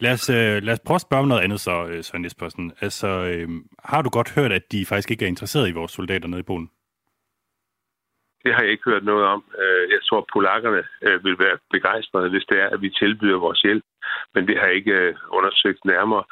[0.00, 2.72] Lad os, øh, lad os prøve at spørge om noget andet så, øh, Søren Espersen.
[2.80, 3.48] Altså, øh,
[3.84, 6.50] har du godt hørt, at de faktisk ikke er interesseret i vores soldater nede i
[6.50, 6.70] Polen?
[8.44, 9.44] Det har jeg ikke hørt noget om.
[9.62, 13.38] Øh, jeg tror, at polakkerne øh, vil være begejstrede, hvis det er, at vi tilbyder
[13.38, 13.84] vores hjælp.
[14.34, 16.24] Men det har jeg ikke undersøgt nærmere.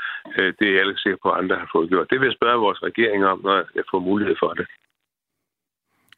[0.58, 2.10] Det er jeg ikke sikker på, at andre har fået gjort.
[2.10, 4.66] Det vil jeg spørge vores regering om, når jeg får mulighed for det.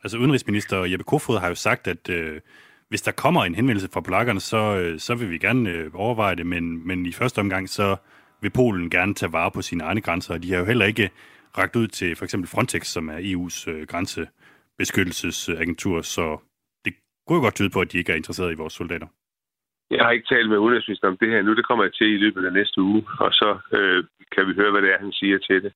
[0.03, 2.41] Altså udenrigsminister Jeppe Kofod har jo sagt, at øh,
[2.89, 6.37] hvis der kommer en henvendelse fra polakkerne, så, øh, så vil vi gerne øh, overveje
[6.37, 7.97] det, men, men i første omgang, så
[8.41, 11.11] vil Polen gerne tage vare på sine egne grænser, og de har jo heller ikke
[11.59, 16.39] ragt ud til for eksempel Frontex, som er EU's øh, grænsebeskyttelsesagentur, så
[16.85, 16.95] det
[17.27, 19.07] kunne jo godt tyde på, at de ikke er interesseret i vores soldater.
[19.91, 21.55] Jeg har ikke talt med udenrigsministeren om det her nu.
[21.55, 24.71] Det kommer jeg til i løbet af næste uge, og så øh, kan vi høre,
[24.71, 25.73] hvad det er, han siger til det.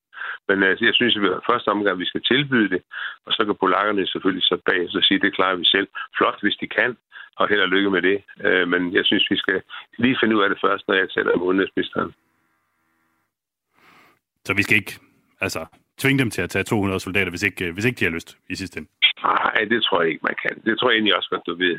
[0.49, 2.83] Men altså, jeg synes, at vi første omgang, vi skal tilbyde det,
[3.27, 5.89] og så kan polakkerne selvfølgelig så bag så sige, det klarer vi selv.
[6.17, 6.97] Flot, hvis de kan,
[7.39, 8.19] og held og lykke med det.
[8.47, 9.63] Øh, men jeg synes, vi skal
[9.99, 12.11] lige finde ud af det først, når jeg taler med udenrigsministeren.
[14.45, 14.95] Så vi skal ikke
[15.41, 15.67] altså,
[15.99, 18.55] tvinge dem til at tage 200 soldater, hvis ikke, hvis ikke de har lyst i
[18.55, 18.91] sidste ende?
[19.23, 20.55] Nej, det tror jeg ikke, man kan.
[20.67, 21.79] Det tror jeg egentlig også godt, du ved.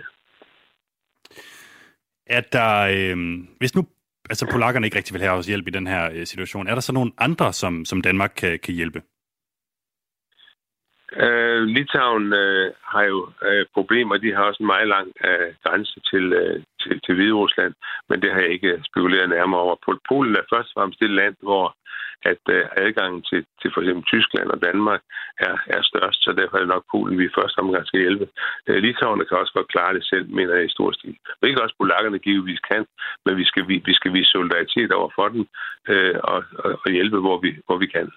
[2.37, 3.17] Er der, øh,
[3.59, 3.81] hvis nu
[4.29, 6.81] altså polakkerne ikke rigtig vil have os hjælp i den her øh, situation, er der
[6.81, 9.01] så nogle andre, som, som Danmark kan, kan hjælpe?
[11.25, 14.17] Øh, Litauen øh, har jo øh, problemer.
[14.17, 17.73] De har også en meget lang øh, grænse til, øh, til, til Hvide Rusland,
[18.09, 19.99] men det har jeg ikke spekuleret nærmere over.
[20.09, 21.75] Polen er først og fremmest det land, hvor
[22.31, 25.01] at uh, adgangen til, til for eksempel Tyskland og Danmark
[25.47, 28.25] er, er størst, så derfor er det nok Polen, vi først omgang skal hjælpe.
[28.69, 31.15] Uh, Litauen kan også godt klare det selv, mener jeg i stor stil.
[31.43, 32.83] Ikke også polakkerne givetvis kan,
[33.25, 35.43] men vi skal, vi, vi skal vise solidaritet over for dem
[35.91, 38.07] uh, og, og, og hjælpe, hvor vi, hvor vi kan.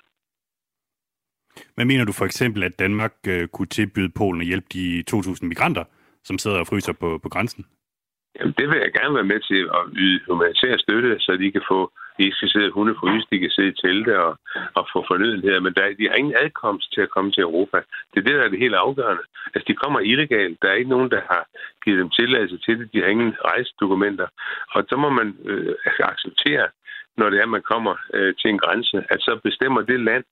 [1.76, 5.46] Men mener du for eksempel, at Danmark uh, kunne tilbyde Polen at hjælpe de 2.000
[5.46, 5.84] migranter,
[6.24, 7.64] som sidder og fryser på, på grænsen?
[8.38, 11.64] Jamen, det vil jeg gerne være med til at yde humanitær støtte, så de kan
[11.72, 11.80] få,
[12.18, 14.38] de skal sidde hundefryse, de kan sidde i telte og,
[14.78, 17.78] og få fornødenheder, men der, de har ingen adkomst til at komme til Europa.
[18.10, 19.24] Det er det, der er det helt afgørende.
[19.54, 20.62] Altså, de kommer illegalt.
[20.62, 21.42] Der er ikke nogen, der har
[21.84, 22.92] givet dem tilladelse til det.
[22.92, 24.28] De har ingen rejsedokumenter.
[24.74, 25.74] Og så må man øh,
[26.12, 26.68] acceptere,
[27.16, 30.24] når det er, man kommer øh, til en grænse, at så bestemmer det land,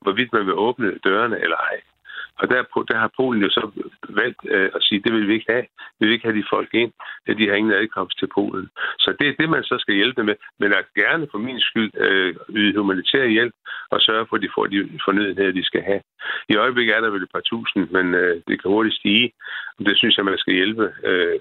[0.00, 1.80] hvorvidt man vil åbne dørene eller ej.
[2.40, 3.62] Og der, der har Polen jo så
[4.08, 5.66] valgt øh, at sige, det vil vi ikke have.
[5.98, 6.92] Vi vil ikke have de folk ind.
[7.26, 8.68] Øh, de har ingen adkomst til Polen.
[8.98, 10.34] Så det er det, man så skal hjælpe med.
[10.60, 13.54] Men at gerne for min skyld øh, yde humanitær hjælp
[13.90, 16.02] og sørge for, at de får de fornødenheder, de skal have.
[16.48, 19.32] I øjeblikket er der vel et par tusind, men øh, det kan hurtigt stige.
[19.78, 21.38] Og det synes jeg, man skal hjælpe øh,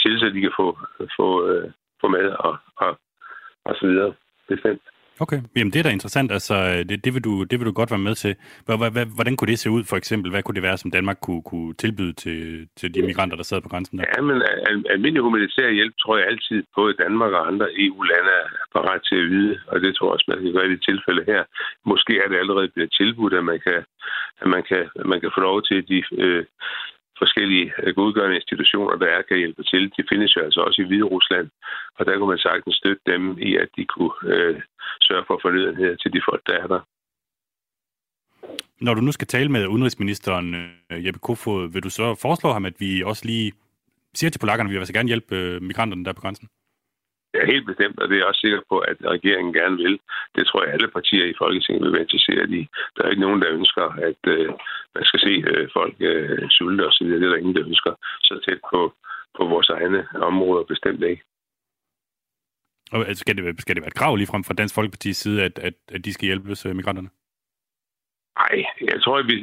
[0.00, 0.78] til, så de kan få,
[1.16, 1.70] få, øh,
[2.00, 2.98] få mad og, og,
[3.64, 4.14] og så videre.
[4.48, 4.91] Bestemt.
[5.20, 6.32] Okay, jamen det er da interessant.
[6.32, 8.34] Altså, det, det, vil du, det vil du godt være med til.
[9.16, 10.30] Hvordan kunne det se ud, for eksempel?
[10.30, 13.60] Hvad kunne det være, som Danmark kunne, kunne tilbyde til, til de migranter, der sad
[13.60, 14.04] på grænsen der?
[14.16, 14.42] Ja, men
[14.90, 19.30] almindelig humanitær hjælp tror jeg altid, både Danmark og andre EU-lande er parat til at
[19.34, 21.42] vide, og det tror jeg også, man kan gøre i det tilfælde her.
[21.86, 23.80] Måske er det allerede blevet tilbudt, at man kan,
[24.42, 26.44] at man kan, at man kan få lov til de øh,
[27.22, 29.82] forskellige øh, godgørende institutioner, der er, kan hjælpe til.
[29.96, 31.46] De findes jo altså også i Hvide Rusland,
[31.96, 34.56] og der kunne man sagtens støtte dem i, at de kunne øh,
[35.06, 36.80] sørge for fornødenhed til de folk, der er der.
[38.86, 40.54] Når du nu skal tale med udenrigsministeren
[40.90, 43.52] øh, Jeppe Kofod, vil du så foreslå ham, at vi også lige
[44.14, 46.48] siger til polakkerne, at vi vil så gerne hjælpe øh, migranterne der på grænsen?
[47.34, 50.00] Ja, helt bestemt, og det er jeg også sikker på, at regeringen gerne vil.
[50.36, 52.62] Det tror jeg, alle partier i Folketinget vil være interesseret i.
[52.94, 54.48] Der er ikke nogen, der ønsker, at øh,
[54.96, 57.06] man skal se øh, folk øh, sulte osv.
[57.06, 57.92] Det er der ingen, der ønsker
[58.28, 58.80] så tæt på,
[59.36, 61.22] på vores egne områder, bestemt ikke.
[62.92, 65.42] Og altså, skal det, skal det være et krav lige frem fra Dansk Folkeparti's side,
[65.42, 67.08] at, at, at de skal hjælpe øh, migranterne?
[68.40, 69.36] Nej, jeg tror, at vi,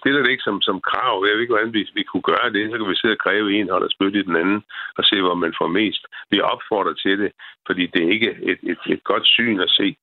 [0.00, 1.24] stiller det ikke som, som krav.
[1.26, 2.70] Jeg ved ikke, hvordan vi, vi kunne gøre det.
[2.70, 4.62] Så kan vi sidde og kræve en hånd og spytte i den anden
[4.98, 6.02] og se, hvor man får mest.
[6.30, 7.32] Vi opfordrer til det,
[7.66, 9.96] fordi det er ikke et, et, et godt syn at se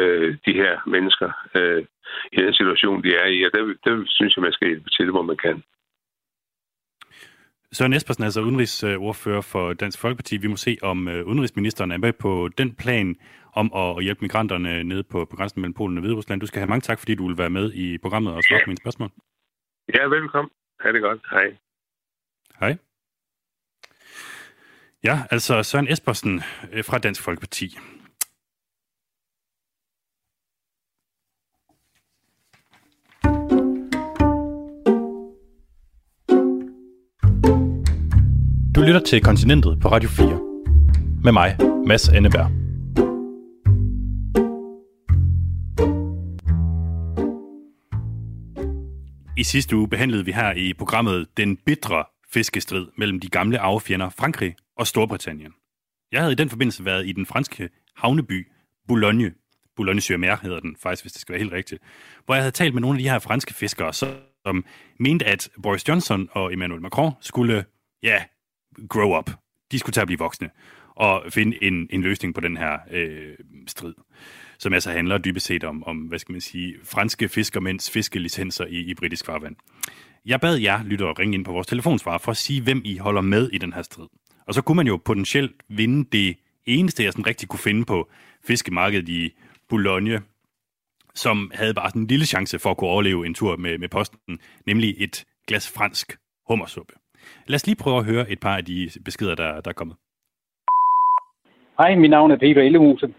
[0.00, 1.84] øh, de her mennesker øh,
[2.32, 3.42] i den situation, de er i.
[3.46, 5.62] Og der, der synes jeg, man skal hjælpe til, hvor man kan.
[7.72, 10.36] Søren Espersen er altså udenrigsordfører for Dansk Folkeparti.
[10.36, 13.16] Vi må se, om øh, udenrigsministeren er med på den plan
[13.56, 16.40] om at hjælpe migranterne nede på, på grænsen mellem Polen og Hviderusland.
[16.40, 18.70] Du skal have mange tak, fordi du vil være med i programmet og svare på
[18.70, 19.10] mine spørgsmål.
[19.94, 20.50] Ja, velkommen.
[20.80, 21.20] Ha' det godt.
[21.30, 21.56] Hej.
[22.60, 22.76] Hej.
[25.04, 26.42] Ja, altså Søren Espersen
[26.72, 27.78] øh, fra Dansk Folkeparti.
[38.74, 40.26] Du lytter til Kontinentet på Radio 4.
[41.24, 42.65] Med mig, Mads Anneberg.
[49.38, 54.10] I sidste uge behandlede vi her i programmet den bitre fiskestrid mellem de gamle affjender
[54.10, 55.52] Frankrig og Storbritannien.
[56.12, 58.46] Jeg havde i den forbindelse været i den franske havneby
[58.88, 59.32] Boulogne.
[59.76, 61.82] Boulogne sur Mer hedder den faktisk, hvis det skal være helt rigtigt.
[62.24, 64.64] Hvor jeg havde talt med nogle af de her franske fiskere, som
[65.00, 67.64] mente, at Boris Johnson og Emmanuel Macron skulle,
[68.02, 68.24] ja,
[68.88, 69.30] grow up.
[69.72, 70.50] De skulle tage at blive voksne
[70.96, 73.34] og finde en, en løsning på den her øh,
[73.66, 73.94] strid,
[74.58, 78.78] som altså handler dybest set om, om hvad skal man sige, franske fiskermænds fiskelicenser i,
[78.78, 79.56] i britisk farvand.
[80.26, 82.96] Jeg bad jer lytte og ringe ind på vores telefonsvar for at sige, hvem I
[82.96, 84.06] holder med i den her strid.
[84.46, 86.36] Og så kunne man jo potentielt vinde det
[86.66, 88.08] eneste, jeg sådan rigtig kunne finde på
[88.46, 89.32] fiskemarkedet i
[89.68, 90.20] Boulogne,
[91.14, 93.88] som havde bare sådan en lille chance for at kunne overleve en tur med, med
[93.88, 96.92] posten, nemlig et glas fransk hummersuppe.
[97.46, 99.96] Lad os lige prøve at høre et par af de beskeder, der, der er kommet.
[101.78, 103.14] Hej, mit navn er Peter Ellemose.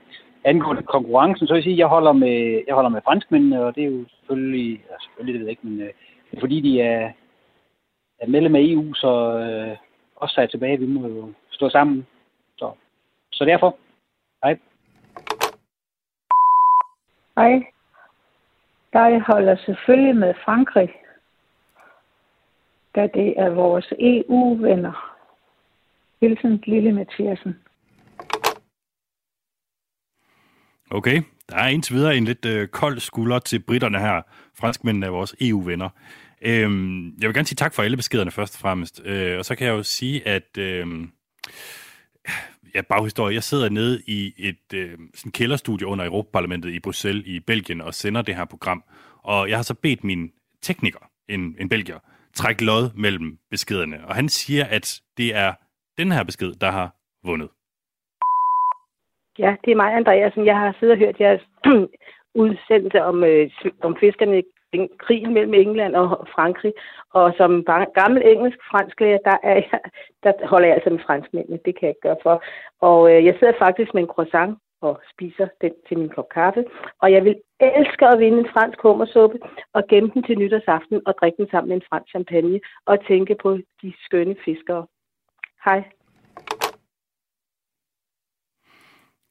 [0.48, 3.76] Angående konkurrencen, så vil jeg sige, at jeg holder med, jeg holder med franskmændene, og
[3.76, 5.91] det er jo selvfølgelig, ja, selvfølgelig det ved jeg ikke, men øh,
[6.32, 7.12] det er fordi, de er,
[8.20, 9.78] er medlem af EU, så øh,
[10.16, 12.08] også er tilbage, vi må jo stå sammen.
[12.58, 12.72] Så,
[13.32, 13.78] så derfor,
[14.43, 14.60] hej.
[17.38, 17.64] Hej.
[18.93, 20.89] Jeg holder selvfølgelig med Frankrig,
[22.95, 25.14] da det er vores EU-venner.
[26.22, 27.66] Hilsen Lille Mathiasen.
[30.92, 34.22] Okay, der er indtil videre en lidt øh, kold skulder til britterne her.
[34.60, 35.90] Franskmændene er vores EU-venner.
[36.42, 39.02] Øhm, jeg vil gerne sige tak for alle beskederne først og fremmest.
[39.06, 40.58] Øh, og så kan jeg jo sige, at...
[40.58, 41.08] Øh,
[42.76, 43.36] ja, baghistorie.
[43.36, 47.94] Jeg sidder nede i et øh, sådan kælderstudie under Europaparlamentet i Bruxelles i Belgien og
[47.94, 48.84] sender det her program.
[49.24, 50.32] Og jeg har så bedt min
[50.62, 52.00] tekniker, en, en belgier,
[52.34, 54.08] trække lod mellem beskederne.
[54.08, 55.54] Og han siger, at det er
[55.98, 57.50] den her besked, der har vundet.
[59.40, 60.46] Ja, det er mig, Andreasen.
[60.46, 61.44] Jeg har siddet og hørt jeres
[62.44, 63.50] udsendelse om, øh,
[63.82, 64.44] om fiskerne
[65.00, 66.74] krigen mellem England og Frankrig.
[67.14, 67.66] Og som
[67.96, 69.80] gammel engelsk fransklærer, der, er jeg,
[70.24, 71.60] der holder jeg altså med franskmændene.
[71.66, 72.44] Det kan jeg ikke gøre for.
[72.82, 76.66] Og øh, jeg sidder faktisk med en croissant og spiser den til min kop kaffe.
[77.02, 79.38] Og jeg vil elske at vinde en fransk hummersuppe
[79.74, 83.36] og gemme den til nytårsaften og drikke den sammen med en fransk champagne og tænke
[83.42, 84.86] på de skønne fiskere.
[85.66, 85.97] Hej.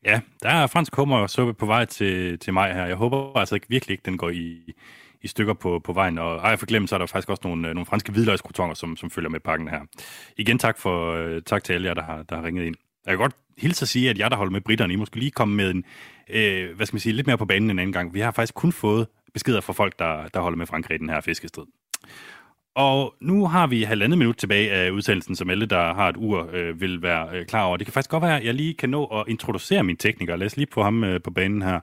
[0.06, 2.86] Ja, der er fransk hummersuppe på vej til, til mig her.
[2.86, 4.72] Jeg håber altså ikke, virkelig ikke, den går i,
[5.22, 6.18] i stykker på, på vejen.
[6.18, 8.96] Og ej, for glemt, så er der faktisk også nogle, øh, nogle franske hvidløgskrotonger, som,
[8.96, 9.80] som følger med pakken her.
[10.36, 12.74] Igen tak, for, øh, tak til alle jer, der har, der har ringet ind.
[13.06, 15.30] Jeg kan godt hilse at sige, at jeg, der holder med britterne, I måske lige
[15.30, 15.84] komme med en,
[16.30, 18.14] øh, hvad skal man sige, lidt mere på banen en anden gang.
[18.14, 21.20] Vi har faktisk kun fået beskeder fra folk, der, der holder med Frankrig den her
[21.20, 21.64] fiskestrid.
[22.76, 26.50] Og nu har vi halvandet minut tilbage af udsendelsen, som alle, der har et ur,
[26.52, 27.76] øh, vil være øh, klar over.
[27.76, 30.36] Det kan faktisk godt være, at jeg lige kan nå at introducere min tekniker.
[30.36, 31.80] Lad os lige få ham øh, på banen her.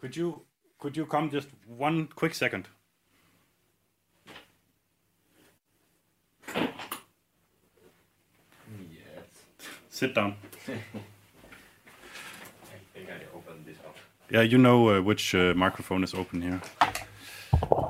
[0.00, 0.34] Could you,
[0.78, 1.48] could you come just
[1.78, 2.64] one quick second?
[9.90, 10.34] Sit down.
[14.34, 16.60] Yeah, you know uh, which uh, microphone is open here.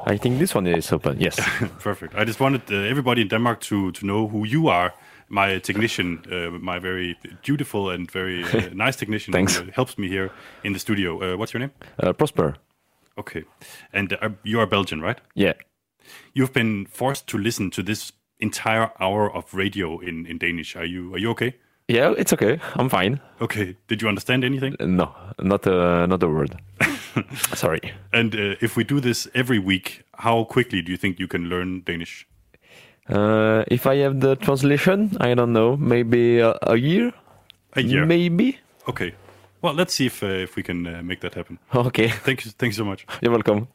[0.06, 1.18] I think this one is open.
[1.18, 1.36] Yes.
[1.78, 2.14] Perfect.
[2.14, 4.92] I just wanted uh, everybody in Denmark to to know who you are.
[5.28, 9.56] My technician, uh, my very dutiful and very uh, nice technician, Thanks.
[9.56, 10.30] who uh, helps me here
[10.62, 11.10] in the studio.
[11.22, 11.70] Uh, what's your name?
[11.98, 12.54] Uh, Prosper.
[13.16, 13.44] Okay,
[13.92, 15.20] and uh, you are Belgian, right?
[15.34, 15.54] Yeah.
[16.34, 20.76] You've been forced to listen to this entire hour of radio in, in Danish.
[20.76, 21.52] Are you are you okay?
[21.88, 22.58] Yeah, it's okay.
[22.76, 23.20] I'm fine.
[23.40, 23.76] Okay.
[23.88, 24.74] Did you understand anything?
[24.80, 26.56] No, not a, not a word.
[27.54, 27.92] Sorry.
[28.12, 31.50] And uh, if we do this every week, how quickly do you think you can
[31.50, 32.26] learn Danish?
[33.08, 37.12] Uh, if I have the translation, I don't know, maybe a, a year.
[37.76, 38.06] A year.
[38.06, 38.58] Maybe.
[38.88, 39.12] Okay.
[39.60, 41.58] Well, let's see if uh, if we can uh, make that happen.
[41.74, 42.08] Okay.
[42.08, 43.06] Thank you, thank you so much.
[43.20, 43.66] You're welcome.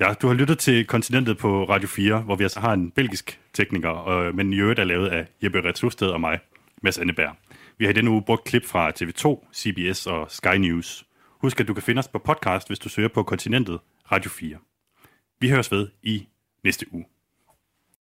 [0.00, 3.40] Ja, du har lyttet til Kontinentet på Radio 4, hvor vi altså har en belgisk
[3.54, 6.38] tekniker, øh, men i øvrigt er lavet af Jeppe Retsusted og mig,
[6.80, 7.36] Mads Anneberg.
[7.78, 11.06] Vi har i denne uge brugt klip fra TV2, CBS og Sky News.
[11.28, 13.80] Husk, at du kan finde os på podcast, hvis du søger på Kontinentet
[14.12, 14.58] Radio 4.
[15.40, 16.28] Vi høres ved i
[16.64, 17.04] næste uge.